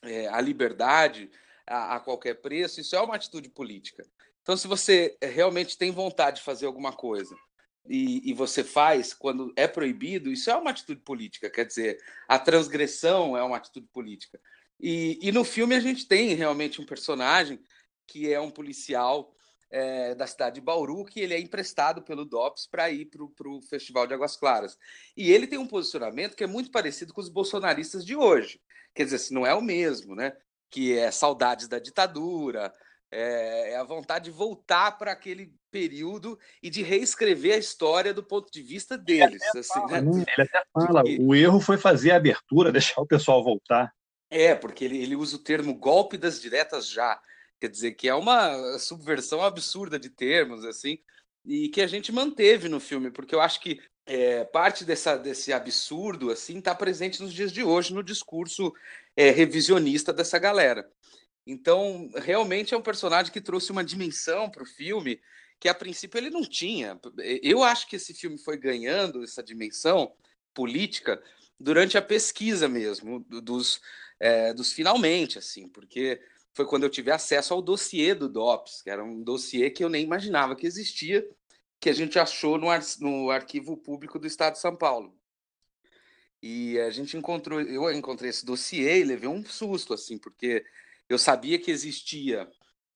é, 0.03 0.29
a 0.29 0.41
liberdade 0.41 1.31
a, 1.67 1.97
a 1.97 2.01
qualquer 2.01 2.35
preço, 2.35 2.81
isso 2.81 2.95
é 2.95 3.01
uma 3.01 3.17
atitude 3.17 3.49
política. 3.49 4.05
Então, 4.43 4.57
se 4.57 4.69
você 4.69 5.17
realmente 5.23 5.79
tem 5.79 5.91
vontade 5.91 6.37
de 6.37 6.43
fazer 6.43 6.67
alguma 6.67 6.93
coisa 6.93 7.35
e, 7.87 8.31
e, 8.31 8.33
você 8.33 8.65
faz 8.65 9.13
quando 9.13 9.53
é 9.57 9.69
proibido, 9.69 10.33
isso 10.33 10.51
é 10.51 10.57
uma 10.57 10.71
atitude 10.71 11.01
política. 11.03 11.51
Quer 11.51 11.67
dizer, 11.67 12.03
a 12.27 12.39
transgressão 12.39 13.37
é 13.37 13.43
uma 13.43 13.59
atitude 13.59 13.87
política. 13.89 14.41
E, 14.81 15.19
e 15.23 15.31
no 15.31 15.45
filme 15.45 15.75
a 15.75 15.81
gente 15.81 16.07
tem 16.07 16.35
realmente 16.35 16.81
um 16.81 16.87
personagem 16.87 17.61
que 18.07 18.33
é 18.33 18.41
um 18.41 18.51
policial 18.51 19.35
é, 19.71 20.15
da 20.15 20.27
cidade 20.27 20.57
de 20.57 20.61
Bauru, 20.61 21.05
que 21.05 21.21
ele 21.21 21.35
é 21.35 21.41
emprestado 21.41 22.01
pelo 22.01 22.25
DOPS 22.25 22.67
para 22.67 22.91
ir 22.91 23.07
para 23.07 23.49
o 23.49 23.61
Festival 23.63 24.07
de 24.07 24.15
Águas 24.15 24.37
Claras. 24.37 24.79
E 25.17 25.33
ele 25.33 25.47
tem 25.47 25.59
um 25.59 25.67
posicionamento 25.67 26.37
que 26.37 26.45
é 26.45 26.47
muito 26.47 26.71
parecido 26.71 27.13
com 27.13 27.21
os 27.21 27.29
bolsonaristas 27.29 28.05
de 28.05 28.15
hoje. 28.15 28.61
Quer 28.95 29.05
dizer, 29.05 29.19
se 29.19 29.35
não 29.35 29.47
é 29.47 29.53
o 29.55 29.61
mesmo, 29.61 30.15
né? 30.15 30.37
Que 30.71 30.97
é 30.97 31.11
saudades 31.11 31.67
da 31.67 31.79
ditadura, 31.79 32.73
é, 33.15 33.71
é 33.73 33.77
a 33.77 33.85
vontade 33.85 34.27
de 34.27 34.31
voltar 34.31 34.99
para 34.99 35.13
aquele 35.13 35.55
período 35.71 36.39
e 36.63 36.69
de 36.69 36.83
reescrever 36.83 37.55
a 37.55 37.59
história 37.59 38.13
do 38.13 38.23
ponto 38.23 38.51
de 38.51 38.61
vista 38.61 38.99
deles. 38.99 39.41
Ele 39.55 39.61
assim, 39.61 39.73
fala, 39.73 40.01
né? 40.01 40.25
ele 40.37 40.49
até 40.49 40.65
fala 40.75 41.03
o 41.21 41.35
erro 41.35 41.61
foi 41.61 41.79
fazer 41.79 42.11
a 42.11 42.17
abertura, 42.17 42.71
deixar 42.73 43.01
o 43.01 43.07
pessoal 43.07 43.43
voltar. 43.43 43.93
É, 44.29 44.55
porque 44.55 44.85
ele, 44.85 45.01
ele 45.01 45.15
usa 45.15 45.37
o 45.37 45.43
termo 45.43 45.75
golpe 45.75 46.19
das 46.19 46.41
diretas 46.41 46.89
já. 46.89 47.21
Quer 47.61 47.69
dizer, 47.69 47.93
que 47.93 48.09
é 48.09 48.15
uma 48.15 48.79
subversão 48.79 49.41
absurda 49.43 49.99
de 49.99 50.11
termos, 50.11 50.65
assim, 50.65 50.99
e 51.45 51.69
que 51.69 51.81
a 51.81 51.87
gente 51.87 52.11
manteve 52.11 52.69
no 52.69 52.81
filme, 52.81 53.11
porque 53.11 53.35
eu 53.35 53.41
acho 53.41 53.61
que 53.61 53.81
é, 54.07 54.45
parte 54.45 54.85
dessa, 54.85 55.17
desse 55.17 55.53
absurdo 55.53 56.31
assim 56.31 56.59
está 56.59 56.75
presente 56.75 57.23
nos 57.23 57.33
dias 57.33 57.51
de 57.51 57.63
hoje 57.63 57.95
no 57.95 58.03
discurso 58.03 58.75
é, 59.17 59.31
revisionista 59.31 60.13
dessa 60.13 60.39
galera. 60.39 60.87
Então, 61.47 62.11
realmente 62.15 62.75
é 62.75 62.77
um 62.77 62.83
personagem 62.83 63.33
que 63.33 63.41
trouxe 63.41 63.71
uma 63.71 63.85
dimensão 63.85 64.51
para 64.51 64.63
o 64.63 64.67
filme 64.67 65.21
que 65.61 65.69
a 65.69 65.75
princípio 65.75 66.19
ele 66.19 66.31
não 66.31 66.43
tinha. 66.43 66.99
Eu 67.43 67.63
acho 67.63 67.87
que 67.89 67.97
esse 67.97 68.15
filme 68.15 68.39
foi 68.39 68.57
ganhando 68.57 69.23
essa 69.23 69.43
dimensão 69.43 70.15
política 70.53 71.23
durante 71.59 71.97
a 71.97 72.03
pesquisa 72.03 72.69
mesmo 72.69 73.21
dos, 73.21 73.81
é, 74.19 74.53
dos 74.53 74.73
finalmente, 74.73 75.39
assim, 75.39 75.69
porque 75.69 76.21
foi 76.55 76.67
quando 76.67 76.85
eu 76.85 76.91
tive 76.91 77.11
acesso 77.11 77.53
ao 77.53 77.63
dossiê 77.63 78.15
do 78.15 78.29
DOPS, 78.29 78.83
que 78.83 78.91
era 78.91 79.05
um 79.05 79.23
dossiê 79.23 79.71
que 79.71 79.83
eu 79.83 79.89
nem 79.89 80.05
imaginava 80.05 80.57
que 80.57 80.67
existia, 80.67 81.27
que 81.81 81.91
a 81.91 81.93
gente 81.93 82.19
achou 82.19 82.57
no, 82.57 82.71
ar, 82.71 82.83
no 83.01 83.31
arquivo 83.31 83.77
público 83.77 84.19
do 84.19 84.27
Estado 84.27 84.55
de 84.55 84.61
São 84.61 84.75
Paulo. 84.75 85.15
E 86.43 86.79
a 86.81 86.91
gente 86.91 87.17
encontrou, 87.17 87.61
eu 87.61 87.91
encontrei 87.91 88.31
esse 88.31 88.45
dossiê 88.45 89.01
e 89.01 89.05
levei 89.05 89.29
um 89.29 89.45
susto, 89.45 89.95
assim, 89.95 90.19
porque 90.19 90.65
eu 91.09 91.19
sabia 91.19 91.59
que 91.59 91.71
existia 91.71 92.49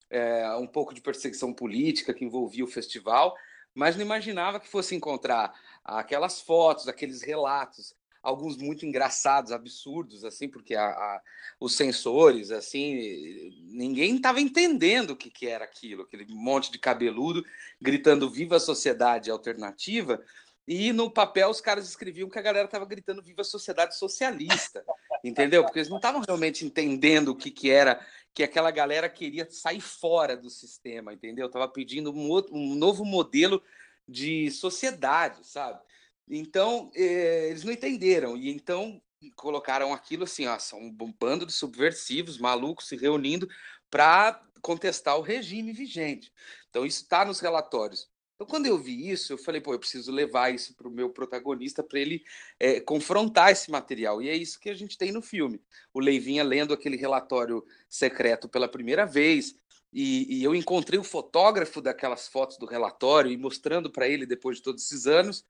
é, 0.09 0.55
um 0.55 0.67
pouco 0.67 0.93
de 0.93 1.01
perseguição 1.01 1.53
política 1.53 2.13
que 2.13 2.25
envolvia 2.25 2.63
o 2.63 2.67
festival, 2.67 3.35
mas 3.73 3.95
não 3.95 4.03
imaginava 4.03 4.59
que 4.59 4.67
fosse 4.67 4.95
encontrar 4.95 5.53
aquelas 5.83 6.41
fotos, 6.41 6.87
aqueles 6.87 7.21
relatos, 7.21 7.95
alguns 8.21 8.57
muito 8.57 8.85
engraçados, 8.85 9.51
absurdos, 9.51 10.25
assim, 10.25 10.49
porque 10.49 10.75
a, 10.75 10.87
a, 10.87 11.21
os 11.59 11.75
sensores, 11.75 12.51
assim, 12.51 13.51
ninguém 13.71 14.15
estava 14.15 14.41
entendendo 14.41 15.11
o 15.11 15.15
que, 15.15 15.29
que 15.29 15.47
era 15.47 15.63
aquilo, 15.63 16.03
aquele 16.03 16.25
monte 16.29 16.71
de 16.71 16.77
cabeludo 16.77 17.45
gritando 17.81 18.29
viva 18.29 18.57
a 18.57 18.59
sociedade 18.59 19.31
alternativa, 19.31 20.21
e 20.67 20.91
no 20.93 21.09
papel 21.09 21.49
os 21.49 21.61
caras 21.61 21.87
escreviam 21.87 22.29
que 22.29 22.37
a 22.37 22.43
galera 22.43 22.65
estava 22.65 22.85
gritando 22.85 23.23
viva 23.23 23.41
a 23.41 23.45
sociedade 23.45 23.97
socialista, 23.97 24.83
entendeu? 25.23 25.63
Porque 25.63 25.79
eles 25.79 25.89
não 25.89 25.97
estavam 25.97 26.21
realmente 26.21 26.65
entendendo 26.65 27.29
o 27.29 27.35
que, 27.35 27.51
que 27.51 27.69
era 27.69 28.05
que 28.33 28.43
aquela 28.43 28.71
galera 28.71 29.09
queria 29.09 29.49
sair 29.49 29.81
fora 29.81 30.37
do 30.37 30.49
sistema, 30.49 31.13
entendeu? 31.13 31.47
Estava 31.47 31.67
pedindo 31.67 32.11
um, 32.11 32.29
outro, 32.29 32.55
um 32.55 32.75
novo 32.75 33.03
modelo 33.03 33.61
de 34.07 34.49
sociedade, 34.51 35.45
sabe? 35.45 35.79
Então, 36.27 36.91
eh, 36.95 37.49
eles 37.49 37.63
não 37.63 37.71
entenderam. 37.71 38.37
E 38.37 38.49
então 38.49 39.01
colocaram 39.35 39.93
aquilo 39.93 40.23
assim, 40.23 40.47
ó, 40.47 40.57
são 40.57 40.79
um 40.79 41.11
bando 41.11 41.45
de 41.45 41.51
subversivos, 41.51 42.37
malucos 42.37 42.87
se 42.87 42.95
reunindo 42.95 43.49
para 43.89 44.41
contestar 44.61 45.17
o 45.17 45.21
regime 45.21 45.73
vigente. 45.73 46.31
Então, 46.69 46.85
isso 46.85 47.01
está 47.03 47.25
nos 47.25 47.39
relatórios. 47.39 48.07
Então, 48.39 48.47
quando 48.47 48.67
eu 48.67 48.77
vi 48.77 49.09
isso, 49.09 49.33
eu 49.33 49.37
falei, 49.37 49.59
pô, 49.59 49.73
eu 49.73 49.79
preciso 49.79 50.13
levar 50.13 50.55
isso 50.55 50.73
para 50.73 50.87
o 50.87 50.91
meu 50.91 51.09
protagonista 51.09 51.83
para 51.83 51.99
ele 51.99 52.23
é, 52.57 52.79
confrontar 52.79 53.51
esse 53.51 53.69
material. 53.69 54.21
E 54.21 54.29
é 54.29 54.33
isso 54.33 54.57
que 54.61 54.69
a 54.69 54.73
gente 54.73 54.97
tem 54.97 55.11
no 55.11 55.21
filme. 55.21 55.61
O 55.93 55.99
Leivinha 55.99 56.41
lendo 56.41 56.73
aquele 56.73 56.95
relatório 56.95 57.65
secreto 57.89 58.47
pela 58.47 58.69
primeira 58.69 59.05
vez, 59.05 59.55
e, 59.91 60.37
e 60.39 60.41
eu 60.41 60.55
encontrei 60.55 60.97
o 60.97 61.03
fotógrafo 61.03 61.81
daquelas 61.81 62.29
fotos 62.29 62.57
do 62.57 62.65
relatório 62.65 63.29
e 63.29 63.35
mostrando 63.35 63.91
para 63.91 64.07
ele 64.07 64.25
depois 64.25 64.55
de 64.55 64.63
todos 64.63 64.85
esses 64.85 65.05
anos. 65.05 65.43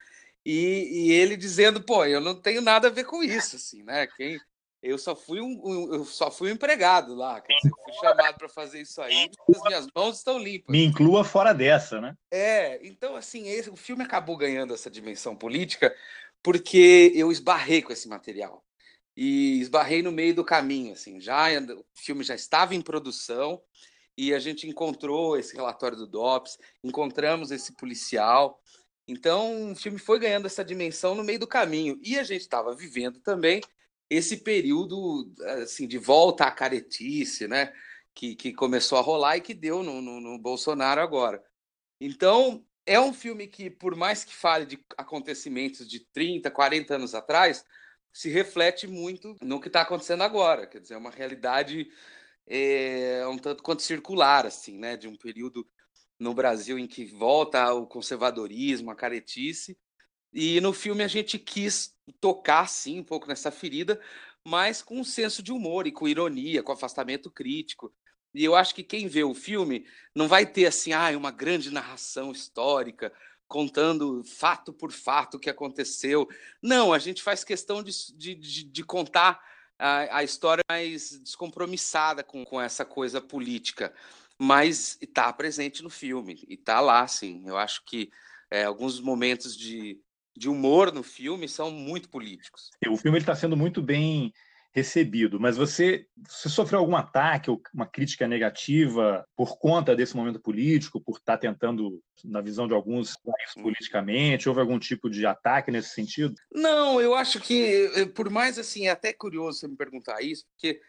E, 0.44 1.10
e, 1.10 1.12
ele 1.12 1.38
dizendo, 1.38 1.84
pô, 1.84 2.04
eu 2.06 2.20
não 2.20 2.34
tenho 2.34 2.60
nada 2.60 2.88
a 2.88 2.92
ver 2.92 3.04
com 3.04 3.22
isso, 3.22 3.56
assim, 3.56 3.84
né? 3.84 4.08
Quem, 4.08 4.40
eu 4.82 4.98
só 4.98 5.16
fui 5.16 5.42
um, 5.42 5.60
um 5.64 5.94
eu 5.94 6.06
só 6.06 6.32
fui 6.32 6.50
um 6.50 6.54
empregado 6.54 7.14
lá, 7.14 7.42
quer 7.42 7.54
dizer, 7.56 7.70
fui 7.84 7.94
chamado 7.94 8.38
para 8.38 8.50
fazer 8.50 8.82
isso 8.82 9.02
aí, 9.02 9.30
as 9.50 9.62
minhas 9.64 9.88
mãos 9.96 10.18
estão 10.18 10.38
limpas. 10.38 10.72
Me 10.72 10.86
inclua 10.86 11.24
fora 11.24 11.54
dessa, 11.54 12.00
né? 12.00 12.16
É, 12.32 12.80
então 12.86 13.16
assim, 13.16 13.48
esse, 13.50 13.70
o 13.70 13.76
filme 13.76 14.04
acabou 14.04 14.38
ganhando 14.38 14.74
essa 14.74 14.90
dimensão 14.90 15.36
política 15.36 15.94
porque 16.42 17.12
eu 17.16 17.32
esbarrei 17.32 17.82
com 17.82 17.92
esse 17.92 18.08
material 18.08 18.64
e 19.16 19.60
esbarrei 19.60 20.02
no 20.02 20.12
meio 20.12 20.34
do 20.34 20.46
caminho, 20.46 20.94
assim, 20.94 21.20
já 21.20 21.48
o 21.60 21.84
filme 21.94 22.24
já 22.24 22.36
estava 22.36 22.74
em 22.74 22.82
produção 22.82 23.62
e 24.18 24.34
a 24.34 24.40
gente 24.40 24.68
encontrou 24.68 25.38
esse 25.38 25.56
relatório 25.56 25.98
do 25.98 26.08
DOPS, 26.08 26.58
encontramos 26.84 27.52
esse 27.52 27.74
policial. 27.76 28.62
Então, 29.08 29.72
o 29.72 29.76
filme 29.76 29.98
foi 29.98 30.20
ganhando 30.20 30.46
essa 30.46 30.64
dimensão 30.64 31.16
no 31.16 31.24
meio 31.24 31.40
do 31.40 31.48
caminho 31.48 31.98
e 32.04 32.20
a 32.20 32.24
gente 32.24 32.42
estava 32.42 32.76
vivendo 32.76 33.20
também 33.20 33.62
esse 34.10 34.38
período 34.38 35.32
assim 35.64 35.88
de 35.88 35.98
volta 35.98 36.46
à 36.46 36.52
caretice, 36.52 37.48
né? 37.48 37.74
Que, 38.14 38.36
que 38.36 38.52
começou 38.54 38.98
a 38.98 39.02
rolar 39.02 39.38
e 39.38 39.42
que 39.42 39.54
deu 39.54 39.84
no, 39.84 40.02
no, 40.02 40.20
no 40.20 40.40
Bolsonaro 40.40 41.00
agora. 41.00 41.42
Então, 42.02 42.66
é 42.86 43.00
um 43.00 43.14
filme 43.14 43.48
que, 43.48 43.70
por 43.70 43.96
mais 43.96 44.24
que 44.24 44.34
fale 44.34 44.66
de 44.66 44.84
acontecimentos 44.98 45.88
de 45.88 46.00
30, 46.12 46.50
40 46.50 46.96
anos 46.96 47.14
atrás, 47.14 47.64
se 48.12 48.30
reflete 48.30 48.88
muito 48.88 49.36
no 49.42 49.62
que 49.62 49.68
está 49.68 49.82
acontecendo 49.82 50.24
agora. 50.24 50.66
Quer 50.66 50.82
dizer, 50.82 50.96
é 50.96 50.98
uma 50.98 51.12
realidade 51.12 51.88
é, 52.48 53.26
um 53.28 53.38
tanto 53.38 53.62
quanto 53.62 53.84
circular, 53.84 54.46
assim, 54.46 54.78
né? 54.78 54.98
De 54.98 55.08
um 55.08 55.16
período 55.16 55.68
no 56.18 56.34
Brasil 56.34 56.78
em 56.78 56.88
que 56.88 57.06
volta 57.06 57.72
o 57.74 57.88
conservadorismo, 57.88 58.92
a 58.92 58.96
caretice, 58.96 59.78
e 60.34 60.62
no 60.62 60.74
filme 60.74 61.04
a 61.04 61.08
gente 61.08 61.40
quis 61.40 61.96
tocar, 62.20 62.68
sim, 62.68 63.00
um 63.00 63.04
pouco 63.04 63.28
nessa 63.28 63.52
ferida, 63.52 64.00
mas 64.44 64.82
com 64.82 65.00
um 65.00 65.04
senso 65.04 65.44
de 65.44 65.52
humor 65.52 65.88
e 65.88 65.92
com 65.92 66.08
ironia, 66.08 66.64
com 66.64 66.72
afastamento 66.72 67.30
crítico. 67.30 67.94
E 68.34 68.44
eu 68.44 68.56
acho 68.56 68.76
que 68.76 68.84
quem 68.84 69.08
vê 69.08 69.24
o 69.24 69.34
filme 69.34 69.86
não 70.14 70.28
vai 70.28 70.46
ter 70.46 70.66
assim, 70.66 70.94
ah, 70.94 71.10
uma 71.18 71.32
grande 71.32 71.72
narração 71.72 72.32
histórica 72.32 73.12
contando 73.48 74.24
fato 74.24 74.72
por 74.72 74.92
fato 74.92 75.36
o 75.36 75.40
que 75.40 75.50
aconteceu. 75.50 76.28
Não, 76.62 76.94
a 76.94 77.00
gente 77.00 77.24
faz 77.24 77.44
questão 77.44 77.82
de, 77.82 77.92
de, 78.16 78.64
de 78.64 78.84
contar 78.84 79.44
a, 79.78 80.18
a, 80.18 80.24
história 80.24 80.62
mais 80.70 81.20
descompromissada 81.20 82.24
com, 82.24 82.46
com 82.46 82.62
essa 82.62 82.86
coisa 82.86 83.20
política, 83.20 83.92
mas 84.38 84.98
está 85.02 85.34
presente 85.34 85.82
no 85.82 85.90
filme 85.90 86.46
e 86.48 86.54
está 86.54 86.80
lá, 86.80 87.08
sim. 87.08 87.44
Eu 87.48 87.58
acho 87.58 87.84
que 87.86 88.12
é, 88.52 88.66
alguns 88.66 89.00
momentos 89.00 89.58
de, 89.58 90.00
de 90.36 90.50
humor 90.50 90.94
no 90.94 91.04
filme 91.04 91.48
são 91.48 91.72
muito 91.72 92.10
políticos. 92.10 92.70
O 92.88 92.98
filme 92.98 93.18
está 93.18 93.36
sendo 93.36 93.58
muito 93.58 93.82
bem 93.82 94.34
recebido, 94.72 95.40
mas 95.40 95.58
você, 95.58 96.06
você 96.28 96.48
sofreu 96.48 96.80
algum 96.80 96.96
ataque 96.96 97.50
ou 97.50 97.62
uma 97.74 97.88
crítica 97.88 98.28
negativa 98.28 99.26
por 99.36 99.58
conta 99.58 99.96
desse 99.96 100.16
momento 100.16 100.40
político, 100.40 101.02
por 101.02 101.18
estar 101.18 101.38
tá 101.38 101.38
tentando, 101.40 102.02
na 102.24 102.40
visão 102.40 102.68
de 102.68 102.74
alguns, 102.74 103.10
isso 103.10 103.62
politicamente? 103.62 104.48
Houve 104.48 104.62
algum 104.62 104.78
tipo 104.78 105.10
de 105.10 105.26
ataque 105.26 105.72
nesse 105.72 105.90
sentido? 105.90 106.36
Não, 106.52 107.02
eu 107.02 107.16
acho 107.16 107.40
que, 107.40 107.92
eh, 107.96 108.06
por 108.06 108.30
mais 108.30 108.60
assim, 108.60 108.88
é 108.88 108.92
até 108.92 109.12
curioso 109.12 109.60
você 109.60 109.68
me 109.68 109.76
perguntar 109.76 110.22
isso, 110.22 110.46
porque 110.52 110.80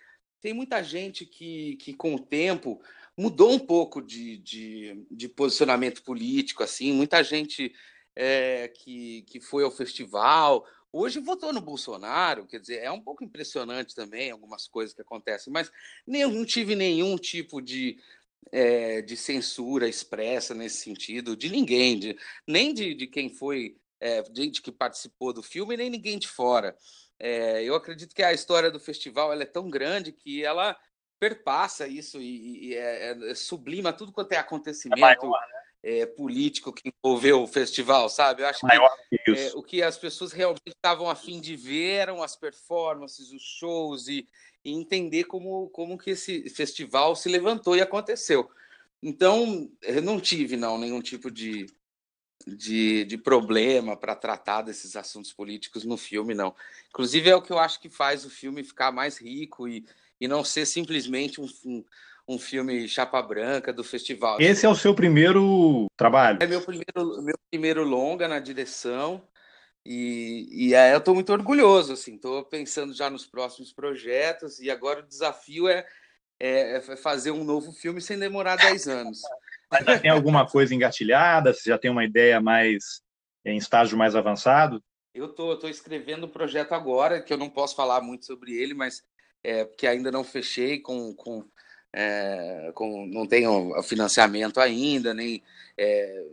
tem 0.43 0.53
muita 0.53 0.83
gente 0.83 1.25
que, 1.25 1.77
que 1.77 1.95
com 1.95 2.15
o 2.15 2.21
tempo 2.21 2.83
mudou 3.17 3.53
um 3.53 3.59
pouco 3.59 4.03
de, 4.03 4.39
de, 4.39 5.07
de 5.11 5.29
posicionamento 5.29 6.03
político, 6.03 6.63
assim, 6.63 6.93
muita 6.93 7.23
gente 7.23 7.73
é, 8.15 8.69
que, 8.69 9.23
que 9.23 9.41
foi 9.41 9.65
ao 9.65 9.71
festival. 9.71 10.67
Hoje 10.93 11.21
votou 11.21 11.53
no 11.53 11.61
Bolsonaro, 11.61 12.47
quer 12.47 12.61
dizer, 12.61 12.79
é 12.83 12.91
um 12.91 13.01
pouco 13.01 13.23
impressionante 13.23 13.95
também 13.95 14.31
algumas 14.31 14.67
coisas 14.67 14.95
que 14.95 15.03
acontecem, 15.03 15.53
mas 15.53 15.71
nem, 16.07 16.29
não 16.29 16.45
tive 16.45 16.75
nenhum 16.75 17.17
tipo 17.17 17.61
de, 17.61 17.99
é, 18.51 19.01
de 19.01 19.17
censura 19.17 19.89
expressa 19.89 20.55
nesse 20.55 20.79
sentido, 20.79 21.37
de 21.37 21.49
ninguém, 21.49 21.99
de, 21.99 22.19
nem 22.47 22.75
de, 22.75 22.95
de 22.95 23.07
quem 23.07 23.29
foi, 23.29 23.77
é, 24.01 24.23
de, 24.23 24.51
de 24.51 24.61
que 24.61 24.73
participou 24.73 25.33
do 25.33 25.43
filme, 25.43 25.77
nem 25.77 25.89
ninguém 25.89 26.19
de 26.19 26.27
fora. 26.27 26.77
É, 27.19 27.63
eu 27.63 27.75
acredito 27.75 28.15
que 28.15 28.23
a 28.23 28.33
história 28.33 28.71
do 28.71 28.81
festival 28.81 29.33
ela 29.33 29.43
é 29.43 29.47
tão 29.47 29.69
grande 29.69 30.11
que 30.11 30.45
ela 30.45 30.77
perpassa 31.21 31.87
isso 31.87 32.19
e, 32.19 32.69
e 32.71 32.75
é, 32.75 33.31
é, 33.31 33.35
sublima 33.35 33.93
tudo 33.93 34.11
quanto 34.11 34.33
é 34.33 34.39
acontecimento. 34.39 34.99
É 34.99 35.17
maior, 35.17 35.47
né? 35.53 35.60
É, 35.83 36.05
político 36.05 36.73
que 36.73 36.93
envolveu 36.93 37.43
o 37.43 37.47
festival, 37.47 38.09
sabe? 38.09 38.43
Eu 38.43 38.49
acho 38.49 38.61
que, 38.61 39.19
que 39.19 39.31
é, 39.31 39.53
o 39.55 39.63
que 39.63 39.83
as 39.83 39.97
pessoas 39.97 40.33
realmente 40.33 40.69
estavam 40.69 41.09
afim 41.09 41.41
de 41.41 41.57
ver 41.57 41.95
eram 41.95 42.23
as 42.23 42.37
performances, 42.37 43.33
os 43.33 43.43
shows 43.43 44.07
e, 44.09 44.29
e, 44.65 44.73
entender 44.73 45.25
como, 45.25 45.69
como 45.71 45.97
que 45.97 46.11
esse 46.11 46.49
festival 46.51 47.17
se 47.17 47.29
levantou 47.29 47.77
e 47.77 47.81
aconteceu. 47.81 48.51
Então, 49.03 49.71
eu 49.81 50.03
não 50.03 50.21
tive 50.21 50.57
não 50.57 50.77
nenhum 50.77 51.01
tipo 51.01 51.31
de, 51.31 51.67
de, 52.47 53.05
de 53.07 53.17
problema 53.17 53.97
para 53.97 54.15
tratar 54.15 54.61
desses 54.61 54.95
assuntos 54.97 55.33
políticos 55.33 55.85
no 55.85 55.97
filme, 55.97 56.35
não. 56.35 56.55
Inclusive, 56.91 57.31
é 57.31 57.37
o 57.37 57.41
que 57.41 57.53
eu 57.53 57.59
acho 57.59 57.81
que 57.81 57.89
faz 57.89 58.27
o 58.27 58.31
filme 58.31 58.63
ficar 58.63 58.93
mais 58.93 59.17
rico 59.17 59.67
e, 59.67 59.87
e 60.21 60.29
não 60.29 60.45
ser 60.45 60.67
simplesmente 60.67 61.41
um, 61.41 61.49
um 61.65 61.83
um 62.31 62.39
filme 62.39 62.87
chapa 62.87 63.21
branca 63.21 63.73
do 63.73 63.83
festival. 63.83 64.41
Esse 64.41 64.65
é 64.65 64.69
o 64.69 64.75
seu 64.77 64.95
primeiro 64.95 65.87
trabalho? 65.97 66.39
É 66.41 66.47
meu 66.47 66.63
primeiro, 66.63 67.23
meu 67.23 67.37
primeiro 67.51 67.83
longa 67.83 68.29
na 68.29 68.39
direção. 68.39 69.21
E, 69.85 70.47
e 70.69 70.75
aí 70.75 70.93
eu 70.93 70.99
estou 70.99 71.15
muito 71.15 71.33
orgulhoso, 71.33 71.95
assim, 71.95 72.15
estou 72.15 72.45
pensando 72.45 72.95
já 72.95 73.11
nos 73.11 73.27
próximos 73.27 73.73
projetos 73.73 74.61
e 74.61 74.71
agora 74.71 75.01
o 75.01 75.07
desafio 75.07 75.69
é, 75.69 75.85
é, 76.39 76.77
é 76.77 76.97
fazer 76.97 77.33
um 77.33 77.43
novo 77.43 77.73
filme 77.73 78.01
sem 78.01 78.17
demorar 78.17 78.57
10 78.57 78.87
anos. 78.87 79.21
Mas 79.69 79.85
já 79.85 79.99
tem 79.99 80.11
alguma 80.11 80.47
coisa 80.47 80.73
engatilhada? 80.73 81.53
Você 81.53 81.71
já 81.71 81.79
tem 81.79 81.91
uma 81.91 82.05
ideia 82.05 82.41
mais 82.41 83.01
em 83.45 83.57
estágio 83.57 83.99
mais 83.99 84.15
avançado? 84.15 84.81
Eu 85.13 85.29
tô, 85.29 85.57
tô 85.57 85.67
escrevendo 85.67 86.27
um 86.27 86.31
projeto 86.31 86.73
agora, 86.75 87.21
que 87.21 87.33
eu 87.33 87.39
não 87.39 87.51
posso 87.51 87.75
falar 87.75 88.01
muito 88.01 88.25
sobre 88.27 88.53
ele, 88.53 88.75
mas 88.75 89.03
é, 89.43 89.65
porque 89.65 89.87
ainda 89.87 90.13
não 90.13 90.23
fechei 90.23 90.79
com, 90.79 91.13
com 91.15 91.45
é, 91.93 92.73
com, 92.75 93.07
não 93.07 93.27
tenho 93.27 93.83
financiamento 93.83 94.61
ainda, 94.61 95.13
nem 95.13 95.43
é, 95.77 96.27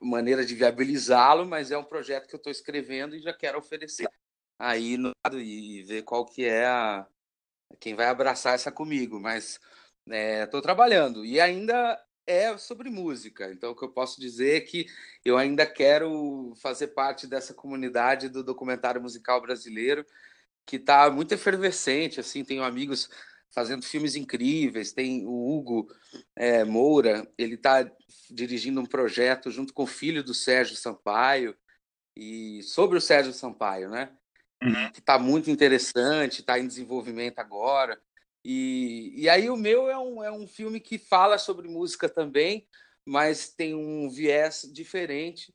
maneira 0.00 0.44
de 0.44 0.54
viabilizá-lo, 0.54 1.46
mas 1.46 1.70
é 1.70 1.78
um 1.78 1.84
projeto 1.84 2.26
que 2.26 2.34
eu 2.34 2.38
estou 2.38 2.50
escrevendo 2.50 3.14
e 3.14 3.20
já 3.20 3.32
quero 3.32 3.58
oferecer 3.58 4.08
aí 4.58 4.96
no, 4.96 5.12
e 5.32 5.82
ver 5.82 6.02
qual 6.02 6.24
que 6.24 6.44
é 6.44 6.66
a, 6.66 7.06
quem 7.78 7.94
vai 7.94 8.06
abraçar 8.06 8.54
essa 8.54 8.72
comigo, 8.72 9.20
mas 9.20 9.60
estou 10.42 10.60
é, 10.60 10.62
trabalhando 10.62 11.24
e 11.24 11.40
ainda 11.40 12.00
é 12.26 12.56
sobre 12.58 12.90
música. 12.90 13.50
Então, 13.52 13.70
o 13.70 13.76
que 13.76 13.84
eu 13.84 13.90
posso 13.90 14.20
dizer 14.20 14.56
é 14.56 14.60
que 14.60 14.86
eu 15.24 15.38
ainda 15.38 15.64
quero 15.64 16.52
fazer 16.56 16.88
parte 16.88 17.26
dessa 17.26 17.54
comunidade 17.54 18.28
do 18.28 18.42
documentário 18.42 19.00
musical 19.00 19.40
brasileiro, 19.40 20.04
que 20.66 20.76
está 20.76 21.08
muito 21.10 21.32
efervescente. 21.32 22.18
Assim, 22.18 22.44
tenho 22.44 22.64
amigos 22.64 23.08
fazendo 23.52 23.84
filmes 23.84 24.16
incríveis. 24.16 24.92
Tem 24.92 25.26
o 25.26 25.30
Hugo 25.30 25.88
é, 26.34 26.64
Moura, 26.64 27.30
ele 27.38 27.54
está 27.54 27.90
dirigindo 28.30 28.80
um 28.80 28.86
projeto 28.86 29.50
junto 29.50 29.72
com 29.72 29.84
o 29.84 29.86
filho 29.86 30.22
do 30.22 30.34
Sérgio 30.34 30.76
Sampaio 30.76 31.56
e 32.16 32.62
sobre 32.62 32.98
o 32.98 33.00
Sérgio 33.00 33.32
Sampaio, 33.32 33.90
né? 33.90 34.10
Uhum. 34.62 34.90
Que 34.92 35.00
está 35.00 35.18
muito 35.18 35.50
interessante, 35.50 36.40
está 36.40 36.58
em 36.58 36.66
desenvolvimento 36.66 37.38
agora. 37.38 38.00
E, 38.44 39.12
e 39.16 39.28
aí 39.28 39.50
o 39.50 39.56
meu 39.56 39.90
é 39.90 39.98
um, 39.98 40.22
é 40.22 40.30
um 40.30 40.46
filme 40.46 40.80
que 40.80 40.98
fala 40.98 41.36
sobre 41.36 41.68
música 41.68 42.08
também, 42.08 42.66
mas 43.04 43.48
tem 43.48 43.74
um 43.74 44.08
viés 44.08 44.68
diferente. 44.72 45.52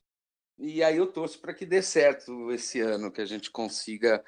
E 0.58 0.82
aí 0.82 0.96
eu 0.96 1.06
torço 1.06 1.40
para 1.40 1.54
que 1.54 1.66
dê 1.66 1.82
certo 1.82 2.52
esse 2.52 2.80
ano, 2.80 3.10
que 3.10 3.20
a 3.20 3.26
gente 3.26 3.50
consiga 3.50 4.22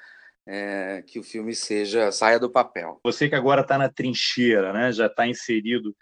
é, 0.47 1.03
que 1.05 1.19
o 1.19 1.23
filme 1.23 1.55
seja 1.55 2.11
saia 2.11 2.39
do 2.39 2.49
papel. 2.49 2.99
Você 3.03 3.27
que 3.27 3.35
agora 3.35 3.61
está 3.61 3.77
na 3.77 3.89
trincheira, 3.89 4.71
né, 4.71 4.91
já 4.91 5.07
está 5.07 5.27
inserido 5.27 5.95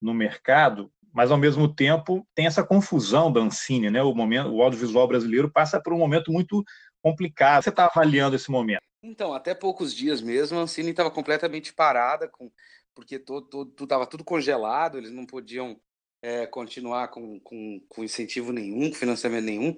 no 0.00 0.14
mercado, 0.14 0.90
mas 1.12 1.30
ao 1.30 1.36
mesmo 1.36 1.72
tempo 1.72 2.26
tem 2.34 2.46
essa 2.46 2.64
confusão 2.64 3.32
da 3.32 3.40
Ancine, 3.40 3.90
né? 3.90 4.02
O 4.02 4.14
momento, 4.14 4.50
o 4.50 4.62
audiovisual 4.62 5.06
brasileiro 5.08 5.50
passa 5.50 5.80
por 5.82 5.92
um 5.92 5.98
momento 5.98 6.32
muito 6.32 6.64
complicado. 7.02 7.62
Você 7.62 7.70
está 7.70 7.86
avaliando 7.86 8.36
esse 8.36 8.50
momento? 8.50 8.80
Então, 9.02 9.32
até 9.32 9.54
poucos 9.54 9.94
dias 9.94 10.20
mesmo, 10.20 10.58
a 10.58 10.62
Ancine 10.62 10.90
estava 10.90 11.10
completamente 11.10 11.72
parada, 11.72 12.28
com, 12.28 12.50
porque 12.94 13.18
todo 13.18 13.72
estava 13.80 14.06
tudo 14.06 14.22
congelado, 14.22 14.98
eles 14.98 15.10
não 15.10 15.26
podiam 15.26 15.78
é, 16.22 16.46
continuar 16.46 17.08
com, 17.08 17.40
com, 17.40 17.80
com 17.88 18.04
incentivo 18.04 18.52
nenhum, 18.52 18.90
com 18.90 18.96
financiamento 18.96 19.44
nenhum. 19.44 19.76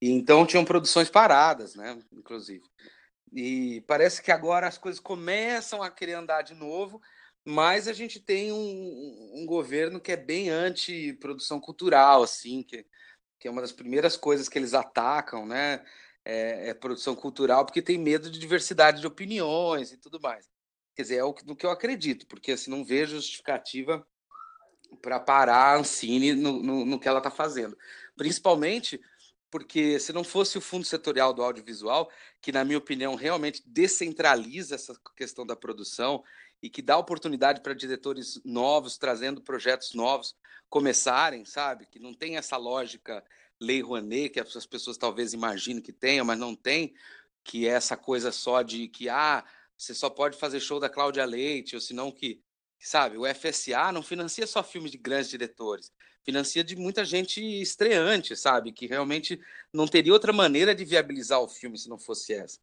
E 0.00 0.10
então 0.10 0.46
tinham 0.46 0.64
produções 0.64 1.08
paradas, 1.08 1.74
né? 1.74 1.98
Inclusive. 2.12 2.64
E 3.36 3.82
parece 3.82 4.22
que 4.22 4.32
agora 4.32 4.66
as 4.66 4.78
coisas 4.78 5.00
começam 5.00 5.82
a 5.82 5.90
querer 5.90 6.14
andar 6.14 6.42
de 6.42 6.54
novo, 6.54 7.00
mas 7.44 7.86
a 7.86 7.92
gente 7.92 8.18
tem 8.18 8.50
um, 8.50 9.30
um 9.34 9.46
governo 9.46 10.00
que 10.00 10.10
é 10.10 10.16
bem 10.16 10.48
anti-produção 10.48 11.60
cultural, 11.60 12.22
assim, 12.22 12.62
que 12.62 12.86
que 13.38 13.48
é 13.48 13.50
uma 13.50 13.60
das 13.60 13.72
primeiras 13.72 14.16
coisas 14.16 14.48
que 14.48 14.58
eles 14.58 14.74
atacam, 14.74 15.46
né? 15.46 15.84
É, 16.24 16.70
é 16.70 16.74
produção 16.74 17.14
cultural, 17.14 17.64
porque 17.64 17.80
tem 17.80 17.98
medo 17.98 18.28
de 18.30 18.38
diversidade 18.38 19.00
de 19.00 19.06
opiniões 19.06 19.92
e 19.92 19.96
tudo 19.96 20.20
mais. 20.20 20.48
Quer 20.94 21.02
dizer, 21.02 21.16
é 21.16 21.24
o 21.24 21.32
que, 21.32 21.46
no 21.46 21.54
que 21.54 21.64
eu 21.64 21.70
acredito, 21.70 22.26
porque 22.26 22.52
assim, 22.52 22.70
não 22.70 22.84
vejo 22.84 23.16
justificativa 23.16 24.04
para 25.00 25.20
parar 25.20 25.74
a 25.74 25.76
Ancine 25.76 26.32
no, 26.32 26.62
no, 26.62 26.84
no 26.84 26.98
que 26.98 27.06
ela 27.06 27.18
está 27.18 27.30
fazendo. 27.30 27.76
Principalmente 28.16 29.00
porque 29.56 29.98
se 29.98 30.12
não 30.12 30.22
fosse 30.22 30.58
o 30.58 30.60
fundo 30.60 30.84
setorial 30.84 31.32
do 31.32 31.42
audiovisual, 31.42 32.10
que 32.42 32.52
na 32.52 32.62
minha 32.62 32.76
opinião 32.76 33.14
realmente 33.14 33.62
descentraliza 33.64 34.74
essa 34.74 34.94
questão 35.16 35.46
da 35.46 35.56
produção 35.56 36.22
e 36.62 36.68
que 36.68 36.82
dá 36.82 36.98
oportunidade 36.98 37.62
para 37.62 37.72
diretores 37.72 38.38
novos, 38.44 38.98
trazendo 38.98 39.40
projetos 39.40 39.94
novos, 39.94 40.36
começarem, 40.68 41.46
sabe? 41.46 41.86
Que 41.86 41.98
não 41.98 42.12
tem 42.12 42.36
essa 42.36 42.58
lógica 42.58 43.24
Lei 43.58 43.80
Rouanet, 43.80 44.28
que 44.28 44.40
as 44.40 44.66
pessoas 44.66 44.98
talvez 44.98 45.32
imaginem 45.32 45.80
que 45.80 45.90
tenha, 45.90 46.22
mas 46.22 46.38
não 46.38 46.54
tem, 46.54 46.92
que 47.42 47.66
é 47.66 47.70
essa 47.70 47.96
coisa 47.96 48.30
só 48.30 48.60
de 48.60 48.88
que, 48.88 49.08
ah, 49.08 49.42
você 49.74 49.94
só 49.94 50.10
pode 50.10 50.36
fazer 50.36 50.60
show 50.60 50.78
da 50.78 50.90
Cláudia 50.90 51.24
Leite, 51.24 51.74
ou 51.74 51.80
senão 51.80 52.12
que, 52.12 52.42
sabe, 52.78 53.16
o 53.16 53.24
FSA 53.24 53.90
não 53.90 54.02
financia 54.02 54.46
só 54.46 54.62
filmes 54.62 54.92
de 54.92 54.98
grandes 54.98 55.30
diretores, 55.30 55.90
financia 56.26 56.64
de 56.64 56.74
muita 56.74 57.04
gente 57.04 57.40
estreante, 57.40 58.36
sabe, 58.36 58.72
que 58.72 58.86
realmente 58.86 59.40
não 59.72 59.86
teria 59.86 60.12
outra 60.12 60.32
maneira 60.32 60.74
de 60.74 60.84
viabilizar 60.84 61.40
o 61.40 61.48
filme 61.48 61.78
se 61.78 61.88
não 61.88 61.98
fosse 61.98 62.34
essa. 62.34 62.58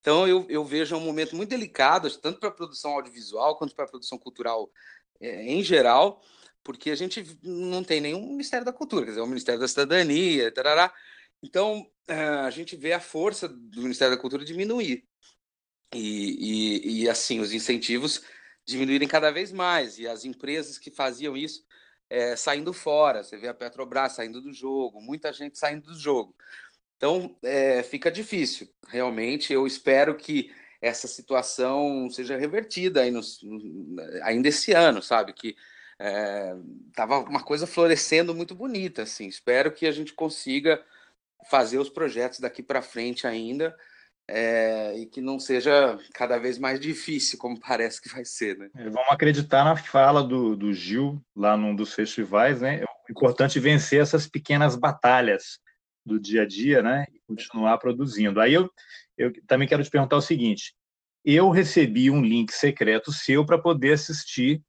Então 0.00 0.26
eu, 0.26 0.44
eu 0.48 0.64
vejo 0.64 0.96
um 0.96 1.00
momento 1.00 1.36
muito 1.36 1.50
delicado, 1.50 2.10
tanto 2.18 2.40
para 2.40 2.48
a 2.48 2.52
produção 2.52 2.92
audiovisual 2.92 3.56
quanto 3.56 3.76
para 3.76 3.84
a 3.84 3.88
produção 3.88 4.18
cultural 4.18 4.68
é, 5.20 5.44
em 5.44 5.62
geral, 5.62 6.20
porque 6.64 6.90
a 6.90 6.96
gente 6.96 7.24
não 7.42 7.84
tem 7.84 8.00
nenhum 8.00 8.28
Ministério 8.28 8.66
da 8.66 8.72
Cultura, 8.72 9.04
quer 9.04 9.12
dizer, 9.12 9.20
é 9.20 9.24
o 9.24 9.28
Ministério 9.28 9.60
da 9.60 9.68
Cidadania, 9.68 10.52
tarará. 10.52 10.92
Então 11.40 11.88
eh, 12.08 12.14
a 12.14 12.50
gente 12.50 12.74
vê 12.74 12.92
a 12.92 12.98
força 12.98 13.48
do 13.48 13.82
Ministério 13.82 14.16
da 14.16 14.20
Cultura 14.20 14.44
diminuir. 14.44 15.04
E, 15.94 16.98
e, 16.98 17.02
e 17.02 17.08
assim, 17.08 17.38
os 17.38 17.52
incentivos 17.52 18.22
diminuírem 18.66 19.06
cada 19.06 19.30
vez 19.30 19.52
mais, 19.52 19.96
e 19.98 20.08
as 20.08 20.24
empresas 20.24 20.76
que 20.76 20.90
faziam 20.90 21.36
isso 21.36 21.64
é, 22.08 22.36
saindo 22.36 22.72
fora. 22.72 23.22
Você 23.22 23.36
vê 23.36 23.48
a 23.48 23.54
Petrobras 23.54 24.12
saindo 24.12 24.40
do 24.40 24.52
jogo, 24.52 25.00
muita 25.00 25.32
gente 25.32 25.58
saindo 25.58 25.92
do 25.92 25.98
jogo. 25.98 26.34
Então, 26.96 27.36
é, 27.42 27.82
fica 27.82 28.10
difícil, 28.10 28.68
realmente. 28.88 29.52
Eu 29.52 29.66
espero 29.66 30.14
que 30.16 30.50
essa 30.80 31.06
situação 31.06 32.08
seja 32.10 32.36
revertida 32.36 33.02
aí 33.02 33.10
nos, 33.10 33.40
ainda 34.22 34.48
esse 34.48 34.72
ano, 34.72 35.02
sabe? 35.02 35.32
Que 35.32 35.56
é, 35.98 36.54
tava 36.94 37.18
uma 37.18 37.42
coisa 37.42 37.66
florescendo 37.66 38.34
muito 38.34 38.54
bonita, 38.54 39.02
assim. 39.02 39.26
Espero 39.26 39.72
que 39.72 39.86
a 39.86 39.92
gente 39.92 40.14
consiga 40.14 40.82
fazer 41.50 41.78
os 41.78 41.90
projetos 41.90 42.40
daqui 42.40 42.62
para 42.62 42.82
frente 42.82 43.26
ainda 43.26 43.76
é, 44.28 44.98
e 44.98 45.06
que 45.06 45.20
não 45.20 45.38
seja 45.38 45.98
cada 46.12 46.38
vez 46.38 46.58
mais 46.58 46.80
difícil, 46.80 47.38
como 47.38 47.58
parece 47.60 48.00
que 48.00 48.08
vai 48.08 48.24
ser, 48.24 48.58
né? 48.58 48.68
É, 48.74 48.84
vamos 48.84 49.10
acreditar 49.10 49.64
na 49.64 49.76
fala 49.76 50.22
do, 50.22 50.56
do 50.56 50.72
Gil 50.72 51.22
lá 51.34 51.56
num 51.56 51.74
dos 51.74 51.94
festivais, 51.94 52.60
né? 52.60 52.82
É 52.82 52.86
importante 53.10 53.60
vencer 53.60 54.00
essas 54.00 54.26
pequenas 54.26 54.76
batalhas 54.76 55.58
do 56.04 56.20
dia 56.20 56.42
a 56.42 56.46
dia, 56.46 56.82
né? 56.82 57.06
E 57.12 57.20
continuar 57.26 57.78
produzindo. 57.78 58.40
Aí 58.40 58.54
eu, 58.54 58.70
eu 59.16 59.32
também 59.46 59.68
quero 59.68 59.82
te 59.82 59.90
perguntar 59.90 60.16
o 60.16 60.22
seguinte: 60.22 60.74
eu 61.24 61.50
recebi 61.50 62.10
um 62.10 62.22
link 62.22 62.52
secreto 62.52 63.12
seu 63.12 63.44
para 63.44 63.58
poder 63.58 63.94
assistir 63.94 64.62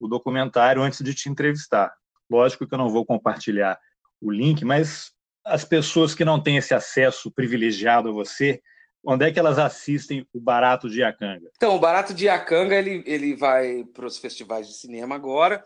o 0.00 0.08
documentário 0.08 0.82
antes 0.82 1.02
de 1.02 1.14
te 1.14 1.28
entrevistar. 1.28 1.92
Lógico 2.30 2.66
que 2.66 2.74
eu 2.74 2.78
não 2.78 2.90
vou 2.90 3.04
compartilhar 3.06 3.78
o 4.20 4.30
link, 4.30 4.64
mas 4.64 5.12
as 5.44 5.64
pessoas 5.64 6.14
que 6.14 6.24
não 6.24 6.42
têm 6.42 6.56
esse 6.56 6.74
acesso 6.74 7.30
privilegiado 7.30 8.08
a 8.08 8.12
você, 8.12 8.60
onde 9.06 9.24
é 9.24 9.32
que 9.32 9.38
elas 9.38 9.58
assistem 9.58 10.26
o 10.32 10.40
Barato 10.40 10.88
de 10.88 11.00
Iacanga? 11.00 11.50
Então, 11.56 11.76
o 11.76 11.78
Barato 11.78 12.12
de 12.12 12.24
Iacanga 12.26 12.74
ele, 12.74 13.02
ele 13.06 13.34
vai 13.34 13.84
para 13.84 14.06
os 14.06 14.18
festivais 14.18 14.66
de 14.66 14.74
cinema 14.74 15.14
agora. 15.14 15.64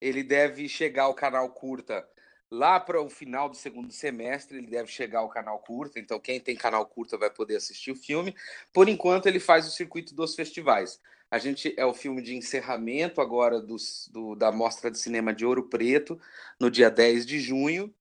Ele 0.00 0.22
deve 0.22 0.68
chegar 0.68 1.04
ao 1.04 1.14
canal 1.14 1.48
curta 1.50 2.06
Lá 2.50 2.78
para 2.78 3.02
o 3.02 3.10
final 3.10 3.48
do 3.48 3.56
segundo 3.56 3.92
semestre, 3.92 4.58
ele 4.58 4.68
deve 4.68 4.88
chegar 4.88 5.18
ao 5.18 5.28
canal 5.28 5.58
curta, 5.58 5.98
então 5.98 6.20
quem 6.20 6.38
tem 6.38 6.54
canal 6.54 6.86
curta 6.86 7.18
vai 7.18 7.28
poder 7.28 7.56
assistir 7.56 7.90
o 7.90 7.96
filme. 7.96 8.34
Por 8.72 8.88
enquanto, 8.88 9.26
ele 9.26 9.40
faz 9.40 9.66
o 9.66 9.70
circuito 9.70 10.14
dos 10.14 10.36
festivais. 10.36 11.00
A 11.28 11.38
gente 11.38 11.74
é 11.76 11.84
o 11.84 11.92
filme 11.92 12.22
de 12.22 12.36
encerramento 12.36 13.20
agora 13.20 13.60
dos, 13.60 14.08
do, 14.12 14.36
da 14.36 14.52
Mostra 14.52 14.92
de 14.92 14.98
Cinema 14.98 15.34
de 15.34 15.44
Ouro 15.44 15.64
Preto, 15.64 16.20
no 16.58 16.70
dia 16.70 16.88
10 16.88 17.26
de 17.26 17.40
junho. 17.40 17.92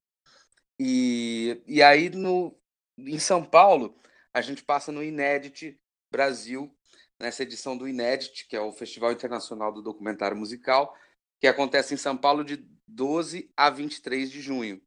E, 0.79 1.59
e 1.65 1.81
aí, 1.81 2.11
no, 2.11 2.55
em 2.99 3.17
São 3.17 3.43
Paulo, 3.43 3.97
a 4.35 4.41
gente 4.41 4.61
passa 4.61 4.91
no 4.91 5.01
Inédit 5.01 5.79
Brasil, 6.11 6.69
nessa 7.17 7.43
edição 7.43 7.77
do 7.77 7.87
Inédit, 7.87 8.45
que 8.49 8.55
é 8.57 8.59
o 8.59 8.73
Festival 8.73 9.13
Internacional 9.13 9.71
do 9.71 9.81
Documentário 9.81 10.35
Musical, 10.35 10.93
que 11.39 11.47
acontece 11.47 11.93
em 11.93 11.97
São 11.97 12.17
Paulo 12.17 12.43
de 12.43 12.67
12 12.85 13.49
a 13.55 13.69
23 13.69 14.29
de 14.29 14.41
junho. 14.41 14.81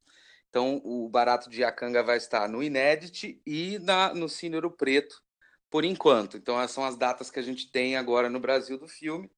Então, 0.50 0.82
o 0.84 1.08
Barato 1.08 1.48
de 1.48 1.62
Iacanga 1.62 2.02
vai 2.02 2.18
estar 2.18 2.46
no 2.46 2.62
Inédit 2.62 3.40
e 3.46 3.78
na, 3.78 4.12
no 4.12 4.28
Cine 4.28 4.56
Ouro 4.56 4.70
Preto, 4.70 5.22
por 5.70 5.82
enquanto. 5.82 6.36
Então, 6.36 6.60
essas 6.60 6.72
são 6.72 6.84
as 6.84 6.96
datas 6.96 7.30
que 7.30 7.38
a 7.38 7.42
gente 7.42 7.70
tem 7.72 7.96
agora 7.96 8.28
no 8.28 8.38
Brasil 8.38 8.78
do 8.78 8.86
filme. 8.86 9.30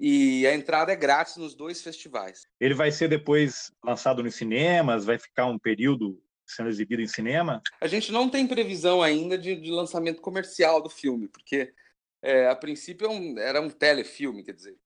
E 0.00 0.44
a 0.44 0.54
entrada 0.54 0.92
é 0.92 0.96
grátis 0.96 1.36
nos 1.36 1.54
dois 1.54 1.80
festivais. 1.80 2.48
Ele 2.58 2.74
vai 2.74 2.90
ser 2.90 3.06
depois 3.06 3.70
lançado 3.84 4.24
nos 4.24 4.34
cinemas? 4.34 5.04
Vai 5.04 5.18
ficar 5.18 5.46
um 5.46 5.58
período 5.58 6.20
sendo 6.46 6.68
exibido 6.68 7.02
em 7.02 7.06
cinema? 7.06 7.62
A 7.80 7.86
gente 7.86 8.12
não 8.12 8.28
tem 8.28 8.46
previsão 8.46 9.02
ainda 9.02 9.38
de, 9.38 9.54
de 9.56 9.70
lançamento 9.70 10.20
comercial 10.20 10.82
do 10.82 10.90
filme, 10.90 11.28
porque 11.28 11.72
é, 12.22 12.48
a 12.48 12.54
princípio 12.54 13.06
é 13.06 13.10
um, 13.10 13.38
era 13.38 13.60
um 13.60 13.70
telefilme, 13.70 14.44
quer 14.44 14.54
dizer, 14.54 14.76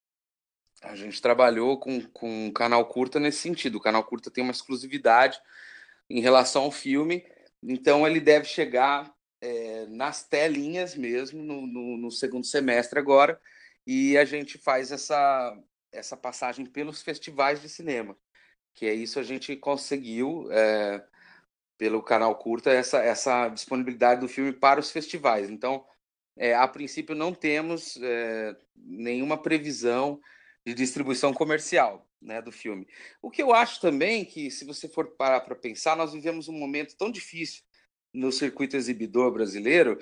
a 0.83 0.95
gente 0.95 1.21
trabalhou 1.21 1.79
com, 1.79 2.01
com 2.11 2.53
canal 2.53 2.85
curta 2.87 3.19
nesse 3.19 3.39
sentido. 3.39 3.77
O 3.77 3.81
canal 3.81 4.05
curta 4.05 4.31
tem 4.31 4.45
uma 4.45 4.53
exclusividade 4.53 5.41
em 6.09 6.21
relação 6.21 6.63
ao 6.63 6.71
filme, 6.71 7.27
então 7.63 8.07
ele 8.07 8.21
deve 8.21 8.47
chegar 8.47 9.13
é, 9.41 9.87
nas 9.87 10.23
telinhas 10.23 10.95
mesmo 10.95 11.43
no, 11.43 11.67
no, 11.67 11.97
no, 11.97 12.11
segundo 12.11 12.47
semestre 12.47 12.99
agora, 12.99 13.41
e 13.87 14.17
a 14.17 14.25
gente 14.25 14.59
faz 14.59 14.93
essa, 14.93 15.59
essa 15.93 16.17
passagem 16.17 16.65
pelos 16.65 17.03
festivais 17.03 17.61
de 17.61 17.69
cinema, 17.69 18.17
que 18.75 18.87
é 18.87 18.95
isso 18.95 19.19
a 19.19 19.23
gente 19.23 19.57
conseguiu 19.57 20.49
é, 20.53 21.05
pelo 21.79 22.03
canal 22.03 22.35
curta 22.37 22.71
essa, 22.71 22.99
essa 22.99 23.49
disponibilidade 23.49 24.21
do 24.21 24.29
filme 24.29 24.53
para 24.53 24.81
os 24.81 24.91
festivais. 24.91 25.51
Então, 25.51 25.85
é, 26.37 26.55
a 26.55 26.67
princípio 26.69 27.15
não 27.15 27.33
temos 27.33 27.99
é, 28.03 28.57
nenhuma 28.75 29.41
previsão 29.41 30.21
de 30.65 30.75
distribuição 30.75 31.33
comercial 31.33 32.07
né, 32.21 32.43
do 32.43 32.51
filme. 32.51 32.87
O 33.23 33.31
que 33.31 33.43
eu 33.43 33.53
acho 33.53 33.81
também 33.81 34.25
que, 34.25 34.51
se 34.51 34.65
você 34.65 34.89
for 34.89 35.07
parar 35.17 35.41
para 35.41 35.55
pensar, 35.55 35.97
nós 35.97 36.13
vivemos 36.13 36.49
um 36.49 36.53
momento 36.53 36.97
tão 36.97 37.11
difícil 37.11 37.63
no 38.13 38.33
circuito 38.33 38.77
exibidor 38.77 39.33
brasileiro 39.33 39.99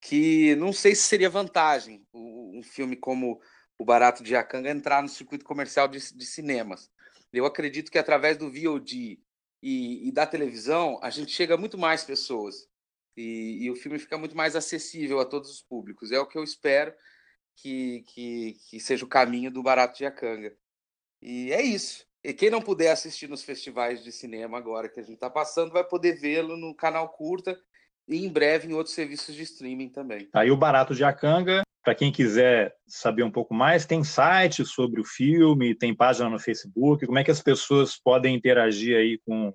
que 0.00 0.54
não 0.56 0.72
sei 0.72 0.94
se 0.94 1.02
seria 1.02 1.28
vantagem 1.28 2.06
um 2.12 2.62
filme 2.62 2.96
como 2.96 3.40
O 3.78 3.84
Barato 3.84 4.22
de 4.22 4.34
Acanga 4.34 4.70
entrar 4.70 5.02
no 5.02 5.08
circuito 5.08 5.44
comercial 5.44 5.86
de, 5.86 5.98
de 6.14 6.26
cinemas. 6.26 6.90
Eu 7.32 7.44
acredito 7.44 7.90
que 7.90 7.98
através 7.98 8.36
do 8.36 8.50
VOD 8.50 9.20
e, 9.62 10.08
e, 10.08 10.12
da 10.12 10.26
televisão 10.26 10.98
a 11.02 11.10
gente 11.10 11.32
chega 11.32 11.54
a 11.54 11.58
muito 11.58 11.76
mais 11.76 12.04
pessoas 12.04 12.68
e, 13.16 13.64
e 13.64 13.70
o 13.70 13.76
filme 13.76 13.98
fica 13.98 14.16
muito 14.16 14.36
mais 14.36 14.54
acessível 14.54 15.20
a 15.20 15.24
todos 15.24 15.50
os 15.50 15.62
públicos. 15.62 16.12
É 16.12 16.20
o 16.20 16.26
que 16.26 16.38
eu 16.38 16.44
espero 16.44 16.94
que, 17.56 18.04
que, 18.08 18.56
que 18.70 18.80
seja 18.80 19.04
o 19.04 19.08
caminho 19.08 19.50
do 19.50 19.62
Barato 19.62 19.98
de 19.98 20.06
Acanga. 20.06 20.54
E 21.20 21.52
é 21.52 21.60
isso. 21.60 22.06
E 22.22 22.32
quem 22.32 22.50
não 22.50 22.60
puder 22.60 22.90
assistir 22.90 23.28
nos 23.28 23.42
festivais 23.42 24.02
de 24.02 24.12
cinema 24.12 24.58
agora 24.58 24.88
que 24.88 25.00
a 25.00 25.02
gente 25.02 25.14
está 25.14 25.30
passando, 25.30 25.72
vai 25.72 25.84
poder 25.84 26.14
vê-lo 26.14 26.56
no 26.56 26.74
canal 26.74 27.08
curta 27.08 27.58
e 28.06 28.24
em 28.24 28.28
breve 28.28 28.68
em 28.68 28.74
outros 28.74 28.94
serviços 28.94 29.34
de 29.34 29.42
streaming 29.42 29.88
também. 29.88 30.28
Aí 30.32 30.50
o 30.50 30.56
Barato 30.56 30.94
de 30.94 31.04
Acanga, 31.04 31.62
para 31.82 31.94
quem 31.94 32.12
quiser 32.12 32.74
saber 32.86 33.22
um 33.22 33.30
pouco 33.30 33.54
mais, 33.54 33.86
tem 33.86 34.04
site 34.04 34.64
sobre 34.64 35.00
o 35.00 35.04
filme, 35.04 35.74
tem 35.74 35.94
página 35.94 36.28
no 36.28 36.38
Facebook. 36.38 37.06
Como 37.06 37.18
é 37.18 37.24
que 37.24 37.30
as 37.30 37.42
pessoas 37.42 37.96
podem 37.96 38.34
interagir 38.34 38.96
aí 38.96 39.18
com 39.18 39.52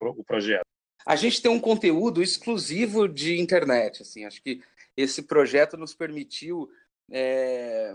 o 0.00 0.24
projeto? 0.24 0.64
A 1.04 1.16
gente 1.16 1.42
tem 1.42 1.50
um 1.50 1.60
conteúdo 1.60 2.22
exclusivo 2.22 3.08
de 3.08 3.40
internet. 3.40 4.02
Assim, 4.02 4.24
acho 4.24 4.42
que 4.42 4.60
esse 4.96 5.22
projeto 5.22 5.76
nos 5.76 5.94
permitiu 5.94 6.68
é, 7.10 7.94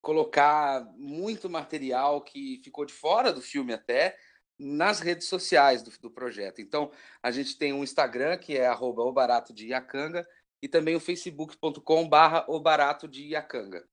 colocar 0.00 0.84
muito 0.96 1.48
material 1.48 2.20
que 2.20 2.60
ficou 2.64 2.84
de 2.84 2.92
fora 2.92 3.32
do 3.32 3.40
filme 3.40 3.72
até 3.72 4.16
nas 4.58 5.00
redes 5.00 5.28
sociais 5.28 5.82
do, 5.82 5.90
do 6.00 6.10
projeto. 6.10 6.60
Então, 6.60 6.90
a 7.22 7.30
gente 7.30 7.56
tem 7.56 7.72
um 7.72 7.82
Instagram 7.82 8.36
que 8.36 8.56
é 8.56 8.66
arroba 8.66 9.02
o 9.02 9.12
barato 9.12 9.52
de 9.52 9.68
Iacanga 9.68 10.26
e 10.64 10.68
também 10.68 10.96
o 10.96 11.00
facebook.com 11.00 12.08
barra 12.08 12.42
o 12.48 12.58
barato 12.58 13.06
de 13.06 13.22
Iacanga. 13.22 13.84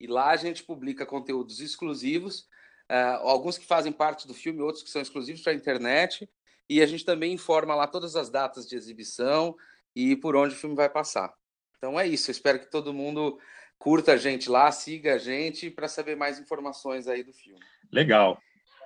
E 0.00 0.08
lá 0.08 0.30
a 0.30 0.36
gente 0.36 0.64
publica 0.64 1.06
conteúdos 1.06 1.60
exclusivos, 1.60 2.48
uh, 2.90 3.22
alguns 3.22 3.56
que 3.56 3.64
fazem 3.64 3.92
parte 3.92 4.26
do 4.26 4.34
filme, 4.34 4.60
outros 4.60 4.82
que 4.82 4.90
são 4.90 5.00
exclusivos 5.00 5.40
para 5.40 5.52
a 5.52 5.54
internet, 5.54 6.28
E 6.68 6.82
a 6.82 6.86
gente 6.86 7.04
também 7.04 7.32
informa 7.32 7.76
lá 7.76 7.86
todas 7.86 8.16
as 8.16 8.28
datas 8.28 8.68
de 8.68 8.74
exibição 8.74 9.56
e 9.94 10.16
por 10.16 10.34
onde 10.34 10.56
o 10.56 10.58
filme 10.58 10.74
vai 10.74 10.88
passar. 10.88 11.32
Então 11.78 11.98
é 11.98 12.08
isso. 12.08 12.28
Eu 12.28 12.32
espero 12.32 12.58
que 12.58 12.68
todo 12.68 12.92
mundo 12.92 13.38
curta 13.78 14.14
a 14.14 14.16
gente 14.16 14.50
lá, 14.50 14.72
siga 14.72 15.14
a 15.14 15.18
gente 15.18 15.70
para 15.70 15.86
saber 15.86 16.16
mais 16.16 16.40
informações 16.40 17.06
aí 17.06 17.22
do 17.22 17.32
filme. 17.32 17.60
Legal. 17.92 18.36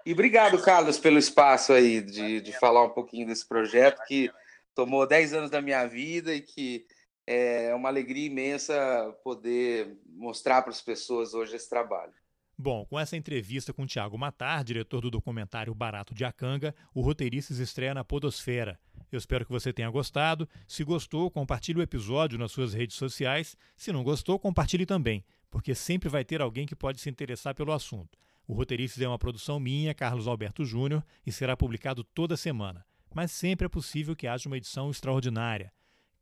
E 0.05 0.13
obrigado, 0.13 0.61
Carlos, 0.61 0.99
pelo 0.99 1.19
espaço 1.19 1.73
aí 1.73 2.03
de, 2.03 2.43
de 2.43 2.53
falar 2.53 2.85
um 2.85 2.91
pouquinho 2.91 3.27
desse 3.27 3.49
projeto 3.49 4.03
que 4.07 4.31
tomou 4.75 5.07
10 5.07 5.33
anos 5.33 5.51
da 5.51 5.63
minha 5.63 5.87
vida 5.87 6.35
e 6.35 6.43
que 6.43 6.85
é 7.33 7.73
uma 7.77 7.89
alegria 7.89 8.27
imensa 8.27 9.17
poder 9.23 9.97
mostrar 10.05 10.63
para 10.63 10.73
as 10.73 10.83
pessoas 10.83 11.33
hoje 11.33 11.55
esse 11.55 11.71
trabalho. 11.71 12.13
Bom, 12.59 12.85
com 12.85 12.99
essa 12.99 13.17
entrevista 13.17 13.73
com 13.73 13.87
Tiago 13.87 14.19
Matar, 14.19 14.65
diretor 14.65 15.01
do 15.01 15.13
documentário 15.13 15.73
Barato 15.73 16.13
de 16.13 16.25
Acanga, 16.25 16.75
o 16.93 17.01
Roteiristas 17.01 17.59
estreia 17.59 17.95
na 17.95 18.03
Podosfera. 18.03 18.81
Eu 19.13 19.17
espero 19.17 19.47
que 19.47 19.53
você 19.53 19.73
tenha 19.73 19.89
gostado. 19.89 20.49
Se 20.67 20.83
gostou, 20.83 21.31
compartilhe 21.31 21.79
o 21.79 21.83
episódio 21.83 22.37
nas 22.37 22.51
suas 22.51 22.75
redes 22.75 22.97
sociais. 22.97 23.57
Se 23.77 23.93
não 23.93 24.03
gostou, 24.03 24.37
compartilhe 24.37 24.85
também, 24.85 25.25
porque 25.49 25.73
sempre 25.73 26.09
vai 26.09 26.25
ter 26.25 26.43
alguém 26.43 26.67
que 26.67 26.75
pode 26.75 27.01
se 27.01 27.09
interessar 27.09 27.55
pelo 27.55 27.73
assunto. 27.73 28.19
O 28.45 28.55
Roteiristas 28.55 29.01
é 29.01 29.07
uma 29.07 29.19
produção 29.19 29.61
minha, 29.61 29.95
Carlos 29.95 30.27
Alberto 30.27 30.65
Júnior, 30.65 31.05
e 31.25 31.31
será 31.31 31.57
publicado 31.57 32.03
toda 32.03 32.37
semana. 32.37 32.85
Mas 33.15 33.31
sempre 33.31 33.67
é 33.67 33.69
possível 33.69 34.17
que 34.17 34.27
haja 34.27 34.49
uma 34.49 34.57
edição 34.57 34.91
extraordinária. 34.91 35.73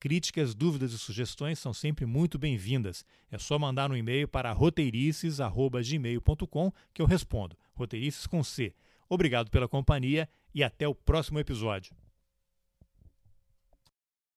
Críticas, 0.01 0.55
dúvidas 0.55 0.93
e 0.93 0.99
sugestões 0.99 1.59
são 1.59 1.75
sempre 1.75 2.07
muito 2.07 2.39
bem-vindas. 2.39 3.05
É 3.33 3.39
só 3.39 3.59
mandar 3.59 3.91
um 3.91 3.97
e-mail 3.97 4.29
para 4.29 4.53
roteirices.gmail.com 4.53 6.73
que 6.95 7.03
eu 7.03 7.07
respondo. 7.07 7.59
Roteirices 7.75 8.25
com 8.25 8.45
C. 8.45 8.73
Obrigado 9.09 9.51
pela 9.51 9.67
companhia 9.67 10.29
e 10.55 10.63
até 10.63 10.87
o 10.87 10.95
próximo 10.95 11.41
episódio. 11.41 11.93